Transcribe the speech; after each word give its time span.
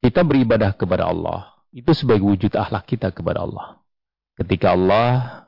kita 0.00 0.24
beribadah 0.24 0.72
kepada 0.72 1.08
Allah 1.08 1.60
itu 1.70 1.94
sebagai 1.94 2.26
wujud 2.26 2.52
akhlak 2.56 2.88
kita 2.88 3.14
kepada 3.14 3.46
Allah. 3.46 3.78
Ketika 4.34 4.74
Allah 4.74 5.44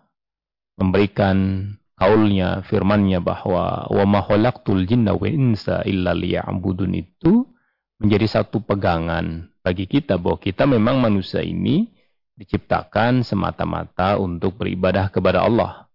memberikan 0.78 1.67
kaulnya, 1.96 2.62
firmannya 2.67 3.18
bahwa 3.25 3.88
wa 3.88 4.04
ma 4.07 4.20
khalaqtul 4.23 4.84
jinna 4.86 5.17
wa 5.17 5.26
insa 5.26 5.83
illa 5.88 6.15
liya'budun 6.15 6.92
itu 6.94 7.49
menjadi 7.99 8.41
satu 8.41 8.62
pegangan 8.62 9.50
bagi 9.62 9.86
kita 9.86 10.19
bahwa 10.19 10.38
kita 10.38 10.66
memang 10.66 10.98
manusia 10.98 11.41
ini 11.43 11.87
diciptakan 12.34 13.23
semata-mata 13.23 14.19
untuk 14.19 14.59
beribadah 14.59 15.09
kepada 15.09 15.46
Allah. 15.46 15.87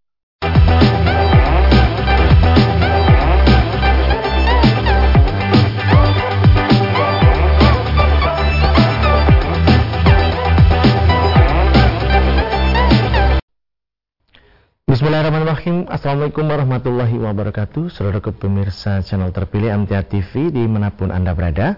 Bismillahirrahmanirrahim. 14.88 15.84
Assalamualaikum 15.92 16.48
warahmatullahi 16.48 17.20
wabarakatuh. 17.20 17.92
Saudara 17.92 18.24
pemirsa 18.24 19.04
channel 19.04 19.36
terpilih 19.36 19.84
MTA 19.84 20.08
TV 20.08 20.48
Di 20.48 20.64
mana 20.64 20.96
pun 20.96 21.12
Anda 21.12 21.36
berada 21.36 21.76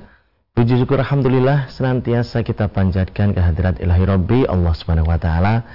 Puji 0.53 0.77
syukur 0.77 1.01
Alhamdulillah 1.01 1.73
Senantiasa 1.73 2.45
kita 2.45 2.69
panjatkan 2.69 3.33
kehadirat 3.33 3.81
ilahi 3.81 4.05
Rabbi 4.05 4.39
Allah 4.45 4.77
subhanahu 4.77 5.09
wa 5.09 5.17
ta'ala 5.17 5.65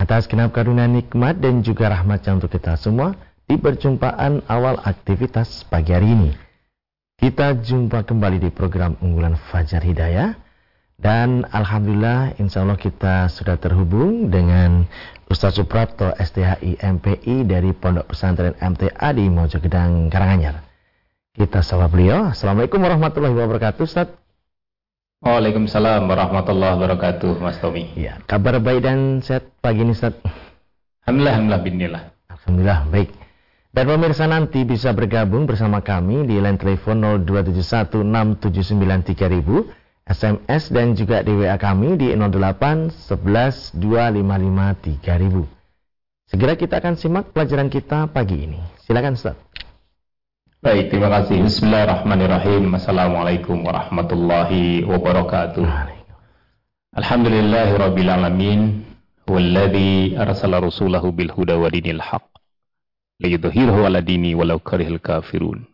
Atas 0.00 0.32
kenap 0.32 0.56
karunia 0.56 0.88
nikmat 0.88 1.36
dan 1.36 1.60
juga 1.60 1.92
rahmatnya 1.92 2.40
untuk 2.40 2.56
kita 2.56 2.80
semua 2.80 3.12
Di 3.44 3.60
perjumpaan 3.60 4.48
awal 4.48 4.80
aktivitas 4.80 5.68
pagi 5.68 5.92
hari 5.92 6.08
ini. 6.08 6.32
Kita 7.20 7.52
jumpa 7.52 8.00
kembali 8.08 8.40
di 8.40 8.48
program 8.48 8.96
unggulan 9.04 9.36
Fajar 9.36 9.84
Hidayah 9.84 10.47
dan 10.98 11.46
Alhamdulillah 11.46 12.34
insya 12.42 12.66
Allah 12.66 12.74
kita 12.74 13.30
sudah 13.30 13.54
terhubung 13.54 14.34
dengan 14.34 14.82
Ustaz 15.30 15.54
Suprapto 15.54 16.10
STHI 16.18 16.82
MPI 16.82 17.46
dari 17.46 17.70
Pondok 17.70 18.10
Pesantren 18.10 18.58
MTA 18.58 19.14
di 19.14 19.30
Mojogedang 19.30 20.10
Karanganyar. 20.10 20.66
Kita 21.38 21.62
sapa 21.62 21.86
beliau. 21.86 22.34
Assalamualaikum 22.34 22.82
warahmatullahi 22.82 23.30
wabarakatuh 23.30 23.86
Ustaz. 23.86 24.10
Waalaikumsalam 25.22 26.02
warahmatullahi 26.10 26.74
wabarakatuh 26.74 27.38
Mas 27.38 27.62
Tommy. 27.62 27.94
Ya, 27.94 28.18
kabar 28.26 28.58
baik 28.58 28.82
dan 28.82 29.22
sehat 29.22 29.54
pagi 29.62 29.86
ini 29.86 29.94
Ustaz. 29.94 30.18
Alhamdulillah, 31.06 31.38
alhamdulillah 31.38 31.62
binillah. 31.62 32.10
Alhamdulillah, 32.26 32.90
baik. 32.90 33.14
Dan 33.70 33.86
pemirsa 33.86 34.26
nanti 34.26 34.66
bisa 34.66 34.90
bergabung 34.90 35.46
bersama 35.46 35.78
kami 35.78 36.26
di 36.26 36.42
line 36.42 36.58
telepon 36.58 37.22
02716793000 37.22 39.78
SMS 40.08 40.72
dan 40.72 40.96
juga 40.96 41.20
di 41.20 41.36
WA 41.36 41.60
kami 41.60 42.00
di 42.00 42.16
08 42.16 42.88
11 42.96 43.76
255 43.76 45.04
3000. 45.04 45.44
Segera 46.32 46.56
kita 46.56 46.80
akan 46.80 46.96
simak 46.96 47.36
pelajaran 47.36 47.68
kita 47.68 48.08
pagi 48.08 48.48
ini. 48.48 48.56
Silakan 48.88 49.20
Ustaz. 49.20 49.36
Baik, 50.64 50.88
terima 50.88 51.12
kasih. 51.12 51.44
Bismillahirrahmanirrahim. 51.44 52.72
Assalamualaikum 52.72 53.60
warahmatullahi 53.60 54.88
wabarakatuh. 54.88 55.68
Alhamdulillahi 56.96 57.76
alamin. 58.08 58.88
Walladhi 59.28 60.16
arsala 60.16 60.64
rasulahu 60.64 61.12
bil 61.12 61.28
huda 61.28 61.60
wa 61.60 61.68
dinil 61.68 62.00
haq. 62.00 62.24
Liyudhhirahu 63.20 63.84
ala 63.84 64.00
dini 64.00 64.32
walau 64.32 64.56
karihil 64.56 65.04
kafirun. 65.04 65.67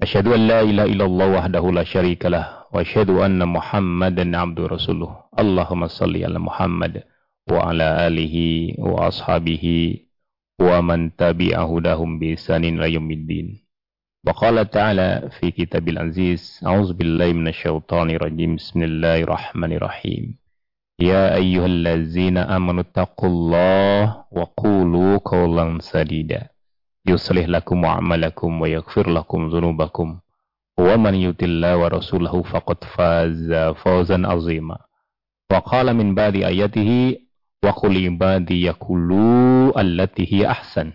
Asyhadu 0.00 0.32
an 0.32 0.48
la 0.48 0.64
ilaha 0.64 0.88
illallah 0.88 1.28
wahdahu 1.28 1.76
la 1.76 1.84
syarikalah 1.84 2.72
wa 2.72 2.80
asyhadu 2.80 3.20
anna 3.20 3.44
Muhammadan 3.44 4.32
abdu 4.32 4.64
rasuluh. 4.64 5.28
Allahumma 5.36 5.92
salli 5.92 6.24
ala 6.24 6.40
Muhammad 6.40 7.04
wa 7.44 7.68
ala 7.68 8.08
alihi 8.08 8.80
wa 8.80 9.12
ashabihi 9.12 10.08
wa 10.56 10.80
man 10.80 11.12
tabi'a 11.12 11.68
hudahum 11.68 12.16
bi 12.16 12.32
isanin 12.32 12.80
ila 12.80 12.88
yaumiddin. 12.88 13.60
Wa 14.24 14.32
qala 14.32 14.64
ta'ala 14.64 15.36
fi 15.36 15.52
kitabil 15.52 16.00
aziz, 16.00 16.64
a'udzu 16.64 16.96
billahi 16.96 17.36
minasy 17.36 17.68
syaithanir 17.68 18.24
rajim. 18.24 18.56
Bismillahirrahmanirrahim. 18.56 20.40
Ya 20.96 21.36
ayyuhallazina 21.36 22.48
amanu 22.48 22.88
taqullaha 22.88 24.32
wa 24.32 24.48
qulu 24.56 25.20
qawlan 25.20 25.84
sadida. 25.84 26.48
يصلح 27.07 27.45
لكم 27.45 27.85
أعمالكم 27.85 28.61
ويغفر 28.61 29.09
لكم 29.09 29.49
ذنوبكم 29.49 30.19
ومن 30.79 31.15
يطع 31.15 31.45
الله 31.45 31.77
ورسوله 31.77 32.41
فقد 32.41 32.83
فاز 32.83 33.53
فوزا 33.53 34.27
عظيما 34.27 34.77
وقال 35.51 35.93
من 35.93 36.15
بعد 36.15 36.35
آياته 36.35 37.17
وقل 37.63 38.05
عبادي 38.05 38.61
يقولوا 38.61 39.81
التي 39.81 40.33
هي 40.33 40.47
أحسن 40.47 40.93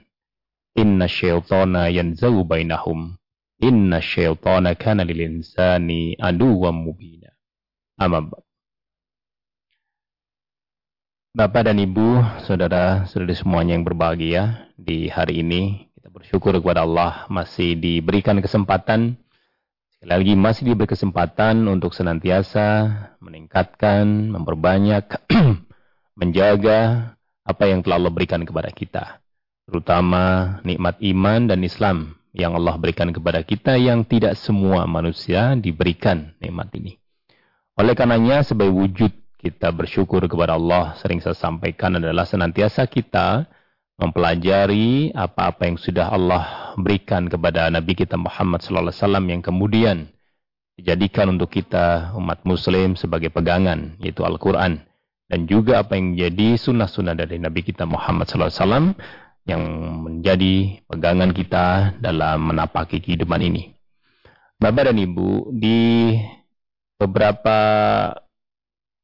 إن 0.79 1.03
الشيطان 1.03 1.75
ينزغ 1.77 2.43
بينهم 2.43 3.17
إن 3.63 3.95
الشيطان 3.95 4.73
كان 4.73 5.01
للإنسان 5.01 6.15
عدوا 6.21 6.71
مبينا 6.71 7.31
أما 8.03 8.31
Bapak 11.31 11.71
dan 11.71 11.79
Ibu, 11.79 12.43
saudara-saudari 12.43 13.39
semuanya 13.39 13.79
yang 13.79 13.87
berbahagia, 13.87 14.67
di 14.75 15.07
hari 15.07 15.47
ini 15.47 15.87
kita 15.94 15.94
bersyukur 16.16 16.56
kepada 16.56 16.88
Allah 16.88 17.28
masih 17.28 17.76
diberikan 17.76 18.40
kesempatan 18.40 19.20
Sekali 20.06 20.22
lagi 20.22 20.34
masih 20.38 20.64
diberi 20.70 20.86
kesempatan 20.86 21.66
untuk 21.66 21.98
senantiasa 21.98 22.94
meningkatkan, 23.24 24.06
memperbanyak, 24.38 25.02
menjaga 26.20 27.10
apa 27.42 27.64
yang 27.66 27.82
telah 27.82 27.98
Allah 27.98 28.14
berikan 28.14 28.46
kepada 28.46 28.70
kita. 28.70 29.18
Terutama 29.66 30.58
nikmat 30.62 31.02
iman 31.02 31.50
dan 31.50 31.58
Islam 31.66 32.22
yang 32.38 32.54
Allah 32.54 32.78
berikan 32.78 33.10
kepada 33.10 33.42
kita 33.42 33.82
yang 33.82 34.06
tidak 34.06 34.38
semua 34.38 34.86
manusia 34.86 35.58
diberikan 35.58 36.38
nikmat 36.38 36.70
ini. 36.78 37.02
Oleh 37.74 37.98
karenanya 37.98 38.46
sebagai 38.46 38.78
wujud 38.78 39.10
kita 39.42 39.74
bersyukur 39.74 40.22
kepada 40.30 40.54
Allah 40.54 40.94
sering 41.02 41.18
saya 41.18 41.34
sampaikan 41.34 41.98
adalah 41.98 42.30
senantiasa 42.30 42.86
kita 42.86 43.50
mempelajari 43.96 45.16
apa-apa 45.16 45.72
yang 45.72 45.78
sudah 45.80 46.12
Allah 46.12 46.76
berikan 46.76 47.32
kepada 47.32 47.72
Nabi 47.72 47.96
kita 47.96 48.20
Muhammad 48.20 48.60
sallallahu 48.60 48.92
alaihi 48.92 49.02
wasallam 49.02 49.26
yang 49.32 49.42
kemudian 49.42 49.98
dijadikan 50.76 51.32
untuk 51.32 51.56
kita 51.56 52.12
umat 52.20 52.44
muslim 52.44 53.00
sebagai 53.00 53.32
pegangan 53.32 53.96
yaitu 54.04 54.28
Al-Qur'an 54.28 54.84
dan 55.32 55.48
juga 55.48 55.82
apa 55.82 55.96
yang 55.96 56.14
menjadi 56.14 56.60
sunnah-sunnah 56.60 57.16
dari 57.16 57.40
Nabi 57.40 57.64
kita 57.64 57.88
Muhammad 57.88 58.28
sallallahu 58.28 58.52
alaihi 58.52 58.62
wasallam 58.62 58.88
yang 59.46 59.64
menjadi 60.04 60.82
pegangan 60.90 61.32
kita 61.32 61.66
dalam 62.02 62.50
menapaki 62.50 62.98
kehidupan 62.98 63.46
ini. 63.46 63.78
Bapak 64.58 64.90
dan 64.90 64.98
Ibu, 64.98 65.54
di 65.54 66.14
beberapa 66.98 67.60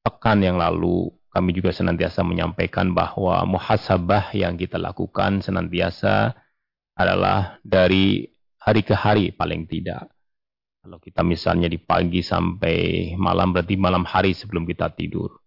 pekan 0.02 0.42
yang 0.42 0.58
lalu 0.58 1.14
kami 1.32 1.56
juga 1.56 1.72
senantiasa 1.72 2.28
menyampaikan 2.28 2.92
bahwa 2.92 3.40
muhasabah 3.48 4.36
yang 4.36 4.60
kita 4.60 4.76
lakukan 4.76 5.40
senantiasa 5.40 6.36
adalah 6.92 7.56
dari 7.64 8.28
hari 8.60 8.82
ke 8.84 8.92
hari 8.92 9.32
paling 9.32 9.64
tidak. 9.64 10.12
Kalau 10.84 11.00
kita 11.00 11.24
misalnya 11.24 11.72
di 11.72 11.80
pagi 11.80 12.20
sampai 12.20 13.14
malam 13.16 13.56
berarti 13.56 13.80
malam 13.80 14.04
hari 14.04 14.36
sebelum 14.36 14.68
kita 14.68 14.92
tidur. 14.92 15.40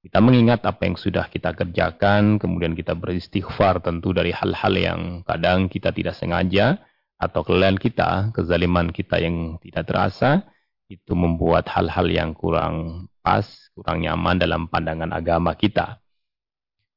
Kita 0.00 0.22
mengingat 0.22 0.62
apa 0.62 0.86
yang 0.86 0.94
sudah 0.94 1.26
kita 1.26 1.52
kerjakan, 1.52 2.38
kemudian 2.38 2.78
kita 2.78 2.94
beristighfar 2.94 3.82
tentu 3.82 4.14
dari 4.14 4.30
hal-hal 4.30 4.72
yang 4.78 5.00
kadang 5.26 5.66
kita 5.66 5.90
tidak 5.90 6.14
sengaja 6.14 6.78
atau 7.18 7.42
kelelahan 7.42 7.74
kita, 7.74 8.30
kezaliman 8.30 8.94
kita 8.94 9.18
yang 9.18 9.58
tidak 9.58 9.84
terasa, 9.90 10.46
itu 10.86 11.12
membuat 11.18 11.66
hal-hal 11.70 12.06
yang 12.06 12.30
kurang 12.34 13.06
pas, 13.22 13.46
kurang 13.74 14.06
nyaman 14.06 14.38
dalam 14.38 14.70
pandangan 14.70 15.10
agama 15.10 15.54
kita. 15.58 15.98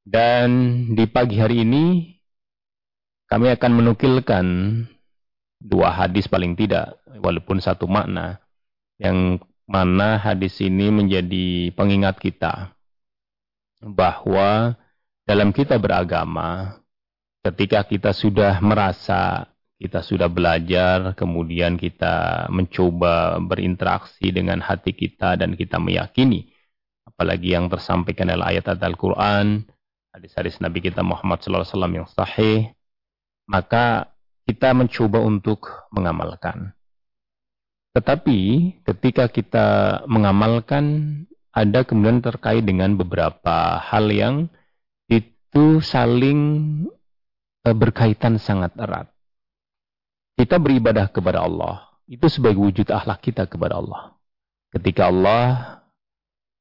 Dan 0.06 0.50
di 0.94 1.06
pagi 1.09 1.38
hari 1.38 1.65
ini 1.65 2.18
kami 3.30 3.53
akan 3.53 3.71
menukilkan 3.77 4.45
dua 5.62 5.94
hadis 5.94 6.25
paling 6.25 6.57
tidak, 6.57 6.97
walaupun 7.21 7.62
satu 7.62 7.86
makna, 7.86 8.41
yang 8.97 9.38
mana 9.69 10.18
hadis 10.18 10.57
ini 10.65 10.89
menjadi 10.89 11.69
pengingat 11.77 12.18
kita 12.18 12.74
bahwa 13.86 14.74
dalam 15.30 15.53
kita 15.53 15.77
beragama, 15.77 16.81
ketika 17.45 17.86
kita 17.86 18.12
sudah 18.18 18.57
merasa 18.65 19.45
kita 19.79 20.03
sudah 20.03 20.27
belajar, 20.27 21.15
kemudian 21.15 21.79
kita 21.79 22.45
mencoba 22.51 23.39
berinteraksi 23.39 24.27
dengan 24.27 24.59
hati 24.59 24.91
kita 24.91 25.39
dan 25.39 25.55
kita 25.55 25.79
meyakini. 25.79 26.51
Apalagi 27.07 27.55
yang 27.55 27.71
tersampaikan 27.71 28.27
adalah 28.27 28.51
ayat 28.51 28.67
Al-Quran, 28.75 29.63
hadis-hadis 30.11 30.59
Nabi 30.59 30.83
kita 30.83 30.99
Muhammad 30.99 31.39
SAW 31.39 31.95
yang 31.95 32.11
sahih, 32.11 32.75
maka 33.47 34.11
kita 34.43 34.75
mencoba 34.75 35.23
untuk 35.23 35.87
mengamalkan. 35.95 36.75
Tetapi 37.95 38.39
ketika 38.83 39.31
kita 39.31 39.67
mengamalkan 40.05 41.15
ada 41.55 41.87
kemudian 41.87 42.21
terkait 42.21 42.61
dengan 42.61 42.93
beberapa 42.93 43.79
hal 43.79 44.11
yang 44.11 44.35
itu 45.09 45.81
saling 45.81 46.39
eh, 47.65 47.73
berkaitan 47.73 48.37
sangat 48.37 48.75
erat. 48.77 49.09
Kita 50.39 50.56
beribadah 50.56 51.12
kepada 51.12 51.44
Allah, 51.44 52.00
itu 52.07 52.31
sebagai 52.31 52.63
wujud 52.63 52.88
akhlak 52.88 53.19
kita 53.19 53.44
kepada 53.44 53.75
Allah. 53.75 54.15
Ketika 54.71 55.12
Allah 55.12 55.44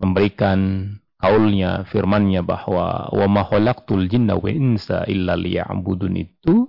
memberikan 0.03 0.91
kaulnya, 1.15 1.87
firmannya 1.87 2.43
bahwa 2.43 3.07
wa 3.15 3.27
ma 3.31 3.47
khalaqtul 3.47 4.11
jinna 4.11 4.35
wa 4.35 4.51
insa 4.51 5.07
illa 5.07 5.39
liya'budun 5.39 6.19
itu 6.19 6.67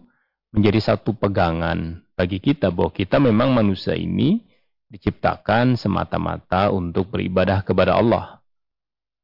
menjadi 0.53 0.93
satu 0.93 1.17
pegangan 1.17 2.05
bagi 2.13 2.37
kita 2.37 2.69
bahwa 2.69 2.93
kita 2.93 3.17
memang 3.17 3.57
manusia 3.57 3.97
ini 3.97 4.45
diciptakan 4.93 5.81
semata-mata 5.81 6.69
untuk 6.69 7.09
beribadah 7.09 7.65
kepada 7.65 7.97
Allah. 7.97 8.37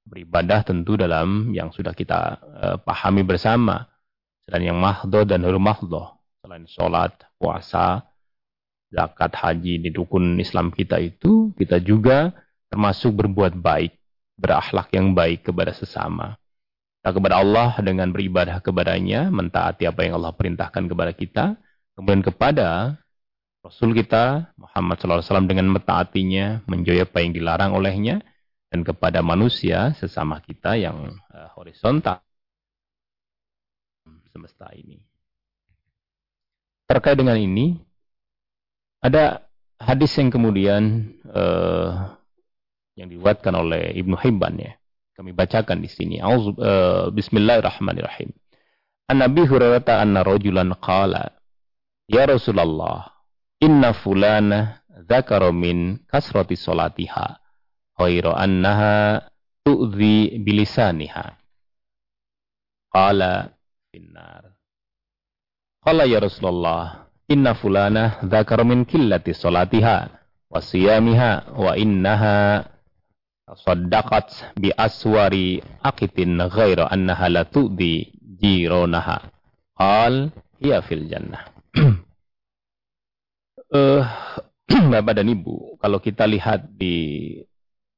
Beribadah 0.10 0.66
tentu 0.66 0.98
dalam 0.98 1.54
yang 1.54 1.70
sudah 1.70 1.94
kita 1.94 2.18
uh, 2.42 2.78
pahami 2.82 3.22
bersama. 3.22 3.90
Selain 4.46 4.74
yang 4.74 4.78
mahdo 4.82 5.22
dan 5.22 5.46
huru 5.46 5.58
mahdo. 5.62 6.22
Selain 6.46 6.70
sholat, 6.70 7.18
puasa, 7.46 8.02
zakat, 8.90 9.38
haji 9.38 9.78
di 9.86 9.90
dukun 9.94 10.42
Islam 10.42 10.74
kita 10.74 10.98
itu, 10.98 11.54
kita 11.54 11.78
juga 11.78 12.34
termasuk 12.74 13.14
berbuat 13.14 13.54
baik, 13.54 13.94
berakhlak 14.42 14.90
yang 14.98 15.14
baik 15.14 15.46
kepada 15.46 15.70
sesama. 15.78 16.42
Kita 16.98 17.14
kepada 17.14 17.38
Allah 17.38 17.78
dengan 17.86 18.10
beribadah 18.10 18.58
kepadanya, 18.66 19.30
mentaati 19.30 19.86
apa 19.86 20.02
yang 20.02 20.18
Allah 20.18 20.34
perintahkan 20.34 20.90
kepada 20.90 21.14
kita. 21.14 21.46
Kemudian 21.94 22.26
kepada 22.26 22.98
Rasul 23.62 23.94
kita 23.94 24.50
Muhammad 24.58 24.98
SAW 24.98 25.46
dengan 25.46 25.70
mentaatinya, 25.70 26.66
menjauhi 26.66 27.06
apa 27.06 27.22
yang 27.22 27.38
dilarang 27.38 27.78
olehnya, 27.78 28.26
dan 28.74 28.82
kepada 28.82 29.22
manusia 29.22 29.94
sesama 30.02 30.42
kita 30.42 30.76
yang 30.82 31.14
uh, 31.30 31.50
horizontal 31.54 32.26
semesta 34.34 34.68
ini. 34.76 35.15
Terkait 36.86 37.18
dengan 37.18 37.38
ini, 37.38 37.82
ada 39.02 39.46
hadis 39.82 40.14
yang 40.18 40.30
kemudian 40.30 41.14
uh, 41.30 42.14
yang 42.96 43.10
dibuatkan 43.10 43.54
oleh 43.58 43.94
Ibnu 43.98 44.16
Hibban 44.18 44.56
ya. 44.62 44.74
Kami 45.16 45.32
bacakan 45.32 45.80
di 45.82 45.90
sini. 45.90 46.20
uh, 46.22 47.10
Bismillahirrahmanirrahim. 47.10 48.30
An 49.06 49.22
Nabi 49.22 49.46
Hurairah 49.46 50.02
anna 50.02 50.26
rajulan 50.26 50.74
qala 50.82 51.36
Ya 52.10 52.26
Rasulullah 52.26 53.14
inna 53.62 53.94
fulana 53.94 54.82
dzakara 54.90 55.50
min 55.50 56.06
kasrati 56.06 56.58
salatiha 56.58 57.38
ghairu 57.98 58.34
annaha 58.34 59.26
tu'dhi 59.66 60.38
bilisaniha 60.42 61.34
qala 62.94 63.54
finnar 63.90 64.55
qala 65.86 66.10
ya 66.10 66.18
rasulullah 66.18 67.06
inna 67.30 67.54
fulana 67.54 68.26
dzakara 68.26 68.66
min 68.66 68.90
qillati 68.90 69.38
salatiha 69.38 70.10
wa 70.50 70.58
siyamiha 70.58 71.54
wa 71.54 71.78
innaha 71.78 72.66
saddaqat 73.54 74.58
bi 74.58 74.74
aswari 74.74 75.62
aqitin 75.86 76.42
ghairu 76.50 76.90
annaha 76.90 77.30
la 77.30 77.44
tu'dhi 77.46 78.18
jironaha. 78.42 79.30
Qal 79.78 80.34
hiya 80.58 80.82
fil 80.82 81.06
jannah. 81.06 81.46
Uh, 83.70 84.02
Bapak 84.92 85.22
dan 85.22 85.30
Ibu, 85.30 85.78
kalau 85.78 86.02
kita 86.02 86.26
lihat 86.26 86.74
di 86.74 87.38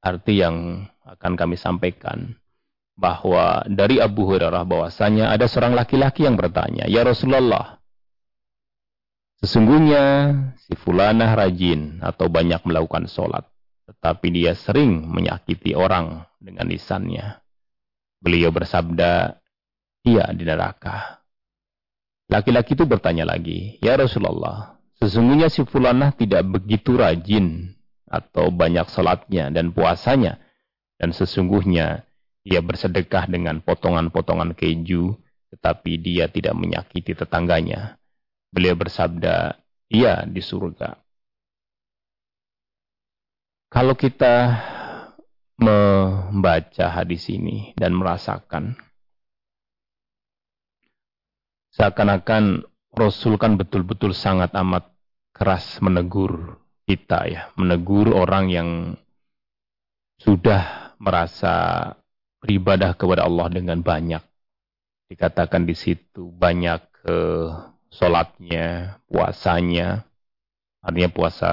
arti 0.03 0.43
yang 0.43 0.83
akan 1.07 1.33
kami 1.39 1.55
sampaikan, 1.55 2.35
bahwa 2.97 3.63
dari 3.69 4.03
Abu 4.03 4.27
Hurairah 4.27 4.67
bahwasanya 4.67 5.31
ada 5.31 5.47
seorang 5.47 5.77
laki-laki 5.77 6.27
yang 6.27 6.35
bertanya, 6.35 6.89
Ya 6.91 7.07
Rasulullah, 7.07 7.76
sesungguhnya 9.43 10.03
si 10.61 10.73
fulanah 10.77 11.33
rajin 11.37 12.01
atau 12.01 12.27
banyak 12.27 12.61
melakukan 12.65 13.05
sholat, 13.09 13.45
tetapi 13.89 14.27
dia 14.33 14.53
sering 14.57 15.05
menyakiti 15.07 15.73
orang 15.77 16.25
dengan 16.41 16.67
lisannya. 16.67 17.41
Beliau 18.17 18.49
bersabda, 18.49 19.37
ia 20.03 20.25
di 20.33 20.43
neraka. 20.43 21.21
Laki-laki 22.27 22.75
itu 22.75 22.83
bertanya 22.83 23.23
lagi, 23.23 23.79
Ya 23.79 23.95
Rasulullah, 23.95 24.77
Sesungguhnya 24.97 25.53
si 25.53 25.61
fulanah 25.61 26.09
tidak 26.17 26.41
begitu 26.49 26.97
rajin 26.97 27.77
atau 28.09 28.49
banyak 28.49 28.89
salatnya 28.89 29.53
dan 29.53 29.69
puasanya. 29.69 30.41
Dan 30.97 31.13
sesungguhnya 31.13 32.09
ia 32.41 32.61
bersedekah 32.65 33.29
dengan 33.29 33.61
potongan-potongan 33.61 34.57
keju, 34.57 35.13
tetapi 35.53 36.01
dia 36.01 36.25
tidak 36.25 36.57
menyakiti 36.57 37.13
tetangganya. 37.13 37.96
Beliau 38.57 38.73
bersabda, 38.73 39.53
ia 39.93 40.25
di 40.25 40.41
surga. 40.41 40.97
Kalau 43.69 43.93
kita 43.93 44.57
membaca 45.61 46.85
hadis 46.89 47.29
ini 47.29 47.77
dan 47.77 47.93
merasakan, 47.93 48.73
seakan-akan 51.69 52.65
Rasul 52.97 53.37
kan 53.37 53.61
betul-betul 53.61 54.17
sangat 54.17 54.49
amat 54.57 54.89
keras 55.37 55.77
menegur 55.77 56.57
kita 56.89 57.29
ya, 57.29 57.53
menegur 57.61 58.09
orang 58.09 58.49
yang 58.49 58.69
sudah 60.17 60.97
merasa 60.97 61.93
beribadah 62.41 62.97
kepada 62.97 63.21
Allah 63.21 63.53
dengan 63.53 63.85
banyak. 63.85 64.25
Dikatakan 65.13 65.69
di 65.69 65.77
situ 65.77 66.33
banyak 66.33 66.81
ke 67.05 67.13
eh, 67.13 67.76
sholatnya, 67.97 69.01
puasanya, 69.09 70.05
artinya 70.85 71.09
puasa 71.09 71.51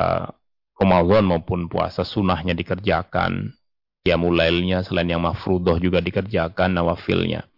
Ramadan 0.77 1.25
maupun 1.25 1.73
puasa 1.73 2.05
sunnahnya 2.05 2.53
dikerjakan. 2.53 3.57
Ya 4.05 4.21
mulailnya 4.21 4.85
selain 4.85 5.09
yang 5.09 5.25
mafrudoh 5.25 5.81
juga 5.81 6.05
dikerjakan 6.05 6.77
nawafilnya. 6.77 7.49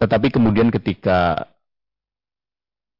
Tetapi 0.00 0.32
kemudian 0.32 0.72
ketika 0.72 1.52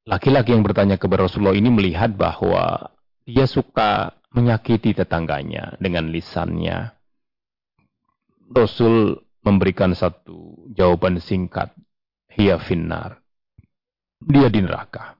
Laki-laki 0.06 0.54
yang 0.54 0.62
bertanya 0.62 0.94
kepada 1.02 1.26
Rasulullah 1.26 1.58
ini 1.58 1.66
melihat 1.66 2.14
bahwa 2.14 2.94
dia 3.26 3.42
suka 3.50 4.14
menyakiti 4.30 4.94
tetangganya 4.94 5.74
dengan 5.82 6.14
lisannya. 6.14 6.94
Rasul 8.54 9.18
memberikan 9.42 9.98
satu 9.98 10.70
jawaban 10.70 11.18
singkat. 11.18 11.74
Hiya 12.30 12.62
finnar. 12.62 13.18
Dia 14.26 14.50
di 14.50 14.58
neraka. 14.58 15.14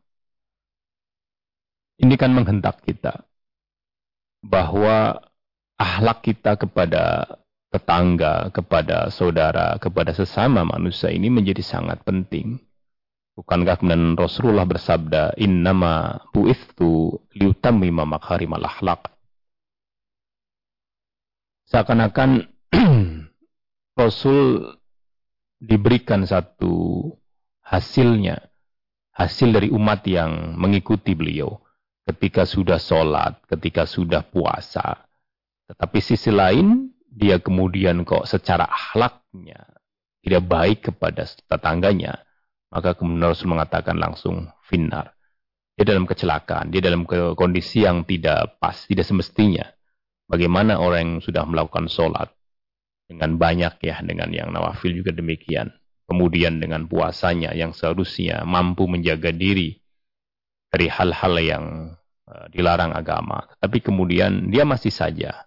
Ini 2.03 2.15
kan 2.19 2.35
menghentak 2.35 2.83
kita. 2.83 3.23
Bahwa 4.43 5.23
ahlak 5.79 6.27
kita 6.27 6.59
kepada 6.59 7.39
tetangga, 7.71 8.51
kepada 8.51 9.13
saudara, 9.15 9.79
kepada 9.79 10.11
sesama 10.11 10.67
manusia 10.67 11.13
ini 11.15 11.31
menjadi 11.31 11.63
sangat 11.63 12.03
penting. 12.03 12.59
Bukankah 13.37 13.77
kemudian 13.77 14.17
Rasulullah 14.17 14.65
bersabda, 14.65 15.37
Innama 15.37 16.25
bu'ithtu 16.33 17.21
liutammima 17.37 18.09
makarimal 18.09 18.65
akhlaq. 18.65 19.13
Seakan-akan 21.69 22.49
Rasul 24.01 24.73
diberikan 25.61 26.25
satu 26.25 27.05
hasilnya, 27.61 28.41
hasil 29.17 29.49
dari 29.57 29.69
umat 29.73 30.05
yang 30.05 30.55
mengikuti 30.61 31.17
beliau 31.17 31.57
ketika 32.05 32.45
sudah 32.45 32.77
sholat, 32.77 33.41
ketika 33.49 33.89
sudah 33.89 34.23
puasa. 34.23 35.09
Tetapi 35.67 35.99
sisi 35.99 36.31
lain, 36.31 36.93
dia 37.09 37.41
kemudian 37.41 38.05
kok 38.05 38.29
secara 38.29 38.69
akhlaknya 38.69 39.67
tidak 40.21 40.43
baik 40.47 40.79
kepada 40.93 41.25
tetangganya 41.49 42.27
maka 42.71 42.99
kemudian 42.99 43.31
Rasul 43.31 43.49
mengatakan 43.53 43.97
langsung 43.97 44.51
finar. 44.67 45.15
Dia 45.77 45.93
dalam 45.93 46.09
kecelakaan, 46.09 46.73
dia 46.73 46.81
dalam 46.81 47.05
kondisi 47.37 47.85
yang 47.85 48.05
tidak 48.09 48.57
pas, 48.61 48.77
tidak 48.89 49.05
semestinya. 49.05 49.65
Bagaimana 50.29 50.81
orang 50.81 51.01
yang 51.01 51.15
sudah 51.25 51.45
melakukan 51.45 51.87
sholat 51.87 52.33
dengan 53.09 53.37
banyak 53.37 53.81
ya, 53.85 54.01
dengan 54.05 54.33
yang 54.33 54.49
nawafil 54.51 54.93
juga 54.93 55.13
demikian. 55.13 55.73
Kemudian 56.07 56.63
dengan 56.63 56.87
puasanya 56.87 57.51
yang 57.51 57.75
seharusnya 57.75 58.47
mampu 58.47 58.87
menjaga 58.87 59.35
diri 59.35 59.75
dari 60.71 60.87
hal-hal 60.87 61.35
yang 61.43 61.65
uh, 62.31 62.47
dilarang 62.51 62.95
agama. 62.95 63.43
Tapi 63.59 63.83
kemudian 63.83 64.47
dia 64.51 64.63
masih 64.63 64.95
saja 64.95 65.47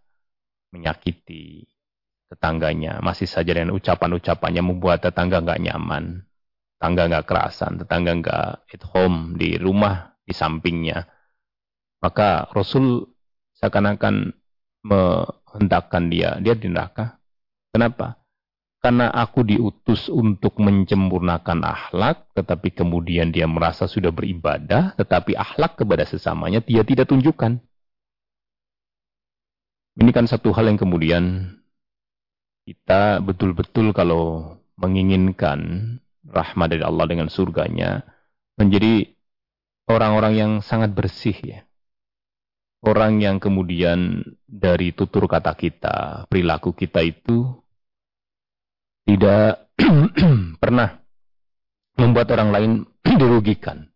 menyakiti 0.75 1.63
tetangganya, 2.29 3.01
masih 3.01 3.25
saja 3.25 3.55
dengan 3.55 3.73
ucapan-ucapannya 3.73 4.61
membuat 4.61 5.01
tetangga 5.01 5.41
nggak 5.41 5.63
nyaman, 5.65 6.27
tetangga 6.77 7.01
nggak 7.09 7.25
kerasan, 7.25 7.81
tetangga 7.81 8.11
nggak 8.21 8.47
at 8.69 8.83
home 8.93 9.39
di 9.39 9.57
rumah 9.57 10.13
di 10.27 10.33
sampingnya. 10.35 11.09
Maka 11.99 12.47
Rasul 12.53 13.09
seakan-akan 13.59 14.31
menghendakkan 14.87 16.07
dia, 16.07 16.39
dia 16.39 16.55
di 16.55 16.71
neraka. 16.71 17.19
Kenapa? 17.73 18.15
Karena 18.79 19.11
aku 19.11 19.43
diutus 19.43 20.07
untuk 20.07 20.55
mencempurnakan 20.63 21.67
akhlak, 21.67 22.31
tetapi 22.31 22.71
kemudian 22.71 23.27
dia 23.27 23.43
merasa 23.43 23.91
sudah 23.91 24.07
beribadah, 24.07 24.95
tetapi 24.95 25.35
akhlak 25.35 25.75
kepada 25.75 26.07
sesamanya 26.07 26.63
dia 26.63 26.87
tidak 26.87 27.11
tunjukkan. 27.11 27.59
Ini 29.99 30.11
kan 30.15 30.31
satu 30.31 30.55
hal 30.55 30.71
yang 30.71 30.79
kemudian 30.79 31.55
kita 32.63 33.19
betul-betul 33.19 33.91
kalau 33.91 34.55
menginginkan 34.79 35.99
rahmat 36.23 36.71
dari 36.71 36.83
Allah 36.87 37.03
dengan 37.03 37.27
surganya, 37.27 38.07
menjadi 38.55 39.11
orang-orang 39.91 40.33
yang 40.39 40.51
sangat 40.63 40.95
bersih 40.95 41.35
ya. 41.35 41.59
Orang 42.79 43.19
yang 43.19 43.43
kemudian 43.43 44.23
dari 44.47 44.95
tutur 44.95 45.27
kata 45.27 45.51
kita, 45.51 46.23
perilaku 46.31 46.71
kita 46.71 47.03
itu 47.03 47.59
tidak 49.09 49.73
pernah 50.61 51.01
membuat 51.97 52.29
orang 52.37 52.49
lain 52.53 52.71
dirugikan. 53.19 53.89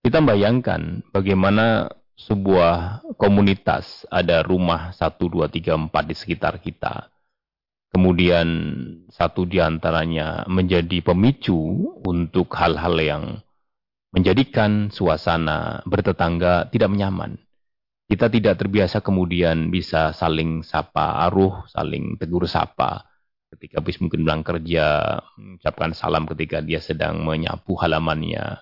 Kita 0.00 0.24
bayangkan 0.24 1.04
bagaimana 1.12 1.92
sebuah 2.16 3.04
komunitas 3.20 4.08
ada 4.08 4.40
rumah 4.40 4.96
1, 4.96 5.12
2, 5.20 5.44
3, 5.52 5.92
4 5.92 6.08
di 6.08 6.14
sekitar 6.16 6.56
kita. 6.64 7.12
Kemudian 7.92 8.48
satu 9.12 9.44
di 9.44 9.60
antaranya 9.60 10.44
menjadi 10.48 11.04
pemicu 11.04 11.56
untuk 12.04 12.52
hal-hal 12.56 12.96
yang 13.00 13.24
menjadikan 14.12 14.88
suasana 14.88 15.84
bertetangga 15.84 16.68
tidak 16.72 16.88
menyaman. 16.88 17.36
Kita 18.08 18.32
tidak 18.32 18.56
terbiasa 18.56 19.04
kemudian 19.04 19.68
bisa 19.68 20.16
saling 20.16 20.64
sapa 20.64 21.28
aruh, 21.28 21.68
saling 21.68 22.16
tegur 22.16 22.48
sapa 22.48 23.07
ketika 23.54 23.80
habis 23.80 23.96
mungkin 24.00 24.24
pulang 24.24 24.44
kerja, 24.44 25.18
mengucapkan 25.36 25.96
salam 25.96 26.28
ketika 26.28 26.60
dia 26.60 26.80
sedang 26.82 27.24
menyapu 27.24 27.74
halamannya, 27.80 28.60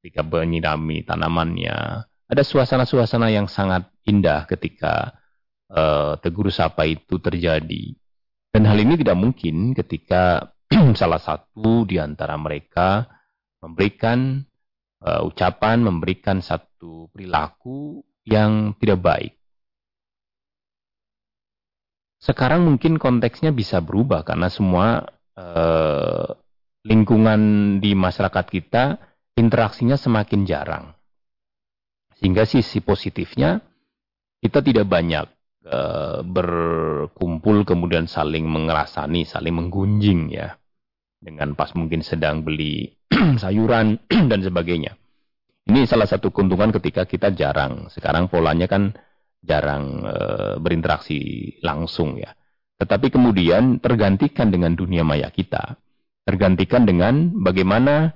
ketika 0.00 0.24
menyirami 0.24 1.04
tanamannya. 1.04 2.08
Ada 2.32 2.42
suasana-suasana 2.48 3.28
yang 3.28 3.44
sangat 3.44 3.92
indah 4.08 4.48
ketika 4.48 5.12
uh, 5.68 6.16
tegur 6.20 6.48
sapa 6.48 6.88
itu 6.88 7.20
terjadi. 7.20 7.92
Dan 8.52 8.68
hal 8.68 8.80
ini 8.80 8.96
tidak 9.00 9.16
mungkin 9.16 9.76
ketika 9.76 10.52
salah 11.00 11.20
satu 11.20 11.84
di 11.84 12.00
antara 12.00 12.36
mereka 12.40 13.04
memberikan 13.60 14.44
uh, 15.04 15.28
ucapan, 15.28 15.84
memberikan 15.84 16.40
satu 16.40 17.12
perilaku 17.12 18.00
yang 18.24 18.72
tidak 18.80 19.00
baik. 19.02 19.32
Sekarang 22.22 22.62
mungkin 22.62 23.02
konteksnya 23.02 23.50
bisa 23.50 23.82
berubah 23.82 24.22
karena 24.22 24.46
semua 24.46 25.10
eh, 25.34 26.28
lingkungan 26.86 27.40
di 27.82 27.98
masyarakat 27.98 28.46
kita 28.46 29.02
interaksinya 29.34 29.98
semakin 29.98 30.46
jarang. 30.46 30.94
Sehingga 32.22 32.46
sisi 32.46 32.78
positifnya 32.78 33.58
kita 34.38 34.62
tidak 34.62 34.86
banyak 34.86 35.26
eh, 35.66 36.20
berkumpul 36.22 37.66
kemudian 37.66 38.06
saling 38.06 38.46
mengerasani, 38.46 39.26
saling 39.26 39.58
menggunjing 39.58 40.30
ya. 40.30 40.54
Dengan 41.18 41.58
pas 41.58 41.74
mungkin 41.74 42.06
sedang 42.06 42.46
beli 42.46 42.86
sayuran 43.42 43.98
dan 44.30 44.38
sebagainya. 44.38 44.94
Ini 45.66 45.90
salah 45.90 46.06
satu 46.06 46.30
keuntungan 46.30 46.70
ketika 46.70 47.02
kita 47.02 47.34
jarang. 47.34 47.90
Sekarang 47.90 48.30
polanya 48.30 48.70
kan 48.70 48.94
jarang 49.42 50.06
e, 50.06 50.14
berinteraksi 50.62 51.18
langsung 51.60 52.16
ya. 52.16 52.30
Tetapi 52.78 53.10
kemudian 53.10 53.82
tergantikan 53.82 54.48
dengan 54.50 54.74
dunia 54.74 55.02
maya 55.02 55.28
kita. 55.28 55.78
Tergantikan 56.22 56.86
dengan 56.86 57.34
bagaimana 57.42 58.14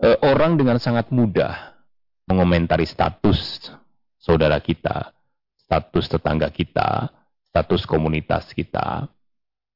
e, 0.00 0.08
orang 0.24 0.56
dengan 0.56 0.80
sangat 0.80 1.12
mudah 1.12 1.76
mengomentari 2.24 2.88
status 2.88 3.68
saudara 4.16 4.56
kita, 4.64 5.12
status 5.60 6.08
tetangga 6.08 6.48
kita, 6.48 7.12
status 7.52 7.84
komunitas 7.84 8.48
kita. 8.56 9.10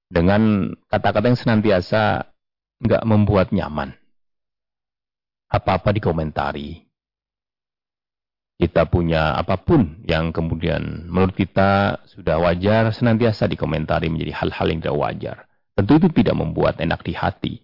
Dengan 0.07 0.71
kata-kata 0.87 1.35
yang 1.35 1.41
senantiasa 1.41 2.31
nggak 2.79 3.03
membuat 3.03 3.51
nyaman. 3.51 3.91
Apa-apa 5.51 5.91
dikomentari, 5.91 6.86
kita 8.57 8.89
punya 8.89 9.37
apa 9.37 9.61
pun 9.61 10.01
yang 10.09 10.33
kemudian 10.33 11.05
menurut 11.13 11.37
kita 11.37 12.01
sudah 12.09 12.41
wajar 12.41 12.89
senantiasa 12.89 13.45
dikomentari 13.45 14.09
menjadi 14.09 14.33
hal-hal 14.33 14.67
yang 14.73 14.81
tidak 14.81 14.97
wajar. 14.97 15.37
Tentu 15.77 15.93
itu 16.01 16.09
tidak 16.25 16.41
membuat 16.41 16.81
enak 16.81 17.05
di 17.05 17.13
hati. 17.13 17.55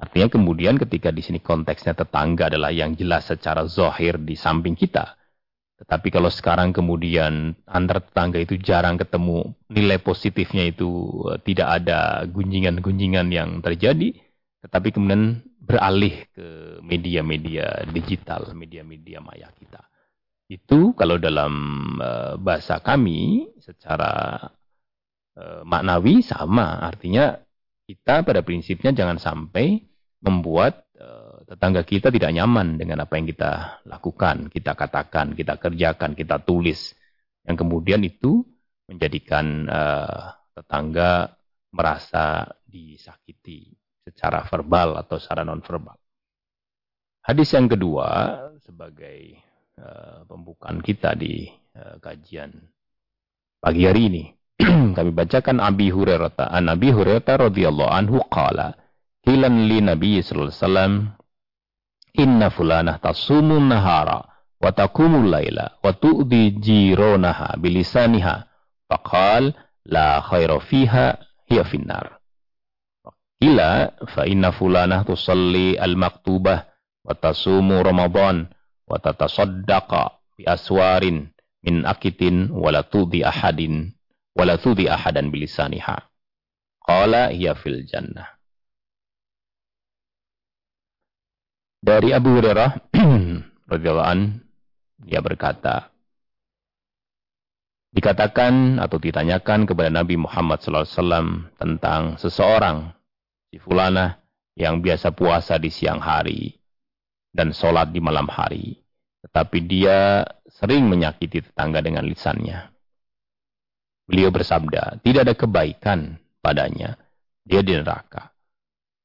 Artinya 0.00 0.32
kemudian 0.32 0.80
ketika 0.80 1.12
di 1.12 1.20
sini 1.20 1.44
konteksnya 1.44 1.92
tetangga 1.92 2.48
adalah 2.48 2.72
yang 2.72 2.96
jelas 2.96 3.28
secara 3.28 3.68
zohir 3.68 4.16
di 4.16 4.32
samping 4.32 4.72
kita. 4.72 5.20
Tetapi 5.84 6.08
kalau 6.08 6.32
sekarang 6.32 6.72
kemudian 6.72 7.52
antar 7.68 8.00
tetangga 8.00 8.40
itu 8.40 8.56
jarang 8.56 8.96
ketemu, 8.96 9.52
nilai 9.68 10.00
positifnya 10.00 10.72
itu 10.72 10.88
eh, 11.28 11.36
tidak 11.44 11.84
ada 11.84 12.24
gunjingan-gunjingan 12.24 13.28
yang 13.28 13.60
terjadi. 13.60 14.16
Tetapi 14.64 14.88
kemudian 14.88 15.44
beralih 15.60 16.24
ke 16.32 16.80
media-media 16.80 17.84
digital, 17.92 18.56
media-media 18.56 19.20
maya 19.20 19.52
kita. 19.56 19.89
Itu 20.50 20.98
kalau 20.98 21.14
dalam 21.22 21.54
uh, 22.02 22.34
bahasa 22.34 22.82
kami 22.82 23.46
secara 23.62 24.34
uh, 25.38 25.62
maknawi 25.62 26.26
sama. 26.26 26.82
Artinya 26.82 27.38
kita 27.86 28.26
pada 28.26 28.42
prinsipnya 28.42 28.90
jangan 28.90 29.22
sampai 29.22 29.78
membuat 30.18 30.90
uh, 30.98 31.46
tetangga 31.46 31.86
kita 31.86 32.10
tidak 32.10 32.34
nyaman 32.34 32.82
dengan 32.82 33.06
apa 33.06 33.14
yang 33.14 33.30
kita 33.30 33.78
lakukan, 33.86 34.50
kita 34.50 34.74
katakan, 34.74 35.38
kita 35.38 35.54
kerjakan, 35.54 36.18
kita 36.18 36.42
tulis. 36.42 36.98
Yang 37.46 37.56
kemudian 37.62 38.02
itu 38.02 38.42
menjadikan 38.90 39.70
tetangga 40.50 41.30
merasa 41.70 42.42
disakiti 42.66 43.70
secara 44.02 44.42
verbal 44.50 44.98
atau 44.98 45.16
secara 45.16 45.46
non 45.46 45.62
verbal. 45.62 45.94
Hadis 47.22 47.54
yang 47.54 47.70
kedua 47.70 48.34
sebagai 48.60 49.49
Eh, 49.80 50.20
pembukaan 50.28 50.84
kita 50.84 51.16
di 51.16 51.48
uh, 51.72 51.96
kajian 52.04 52.52
pagi 53.64 53.88
hari 53.88 54.12
ini. 54.12 54.24
Kami 54.96 55.08
bacakan 55.16 55.56
Abi 55.56 55.88
Hurairah 55.88 56.36
an 56.52 56.68
Abi 56.68 56.92
Hurairah 56.92 57.48
radhiyallahu 57.48 57.88
anhu 57.88 58.20
qala 58.28 58.76
kilan 59.24 59.72
li 59.72 59.80
Nabi 59.80 60.20
sallallahu 60.20 60.52
alaihi 60.52 60.60
wasallam 60.60 60.92
inna 62.12 62.52
fulanah 62.52 63.00
tasumu 63.00 63.56
nahara 63.56 64.20
wa 64.60 64.68
taqumu 64.68 65.24
laila 65.24 65.80
wa 65.80 65.96
tu'di 65.96 66.60
jironaha 66.60 67.56
bilisaniha 67.56 68.36
faqal 68.84 69.56
la 69.88 70.20
khaira 70.20 70.60
fiha 70.60 71.16
hiya 71.48 71.64
finnar 71.64 72.20
Ila 73.40 73.96
fa 74.12 74.28
inna 74.28 74.52
fulanah 74.52 75.08
tusalli 75.08 75.80
al-maktubah 75.80 76.68
wa 77.00 77.16
tasumu 77.16 77.80
Ramadan 77.80 78.59
wa 78.90 78.98
tatasaddaqa 78.98 80.18
bi 80.34 80.42
aswarin 80.50 81.30
min 81.62 81.86
akitin 81.86 82.50
wala 82.50 82.82
tudi 82.82 83.22
ahadin 83.22 83.94
wala 84.34 84.58
tudi 84.58 84.90
ahadan 84.90 85.30
bilisaniha. 85.30 86.10
Qala 86.82 87.30
hiya 87.30 87.54
fil 87.54 87.86
jannah. 87.86 88.26
Dari 91.80 92.12
Abu 92.12 92.36
Hurairah 92.36 92.92
radhiyallahu 93.72 94.10
an 94.10 94.44
dia 95.00 95.24
berkata 95.24 95.88
dikatakan 97.96 98.76
atau 98.76 99.00
ditanyakan 99.00 99.64
kepada 99.64 99.88
Nabi 99.88 100.20
Muhammad 100.20 100.60
SAW 100.60 101.48
tentang 101.56 102.20
seseorang 102.20 102.92
si 103.48 103.56
fulana 103.56 104.20
yang 104.60 104.84
biasa 104.84 105.16
puasa 105.16 105.56
di 105.56 105.72
siang 105.72 106.04
hari 106.04 106.59
dan 107.30 107.54
sholat 107.54 107.94
di 107.94 108.02
malam 108.02 108.26
hari. 108.26 108.78
Tetapi 109.20 109.58
dia 109.68 110.24
sering 110.48 110.88
menyakiti 110.88 111.44
tetangga 111.44 111.84
dengan 111.84 112.04
lisannya. 112.04 112.72
Beliau 114.10 114.34
bersabda, 114.34 114.98
tidak 115.06 115.20
ada 115.30 115.34
kebaikan 115.38 116.18
padanya. 116.42 116.98
Dia 117.46 117.62
di 117.62 117.76
neraka. 117.78 118.34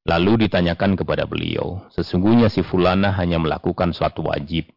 Lalu 0.06 0.46
ditanyakan 0.46 0.98
kepada 0.98 1.26
beliau, 1.26 1.86
sesungguhnya 1.90 2.50
si 2.50 2.62
fulana 2.62 3.10
hanya 3.18 3.42
melakukan 3.42 3.90
suatu 3.90 4.30
wajib, 4.30 4.70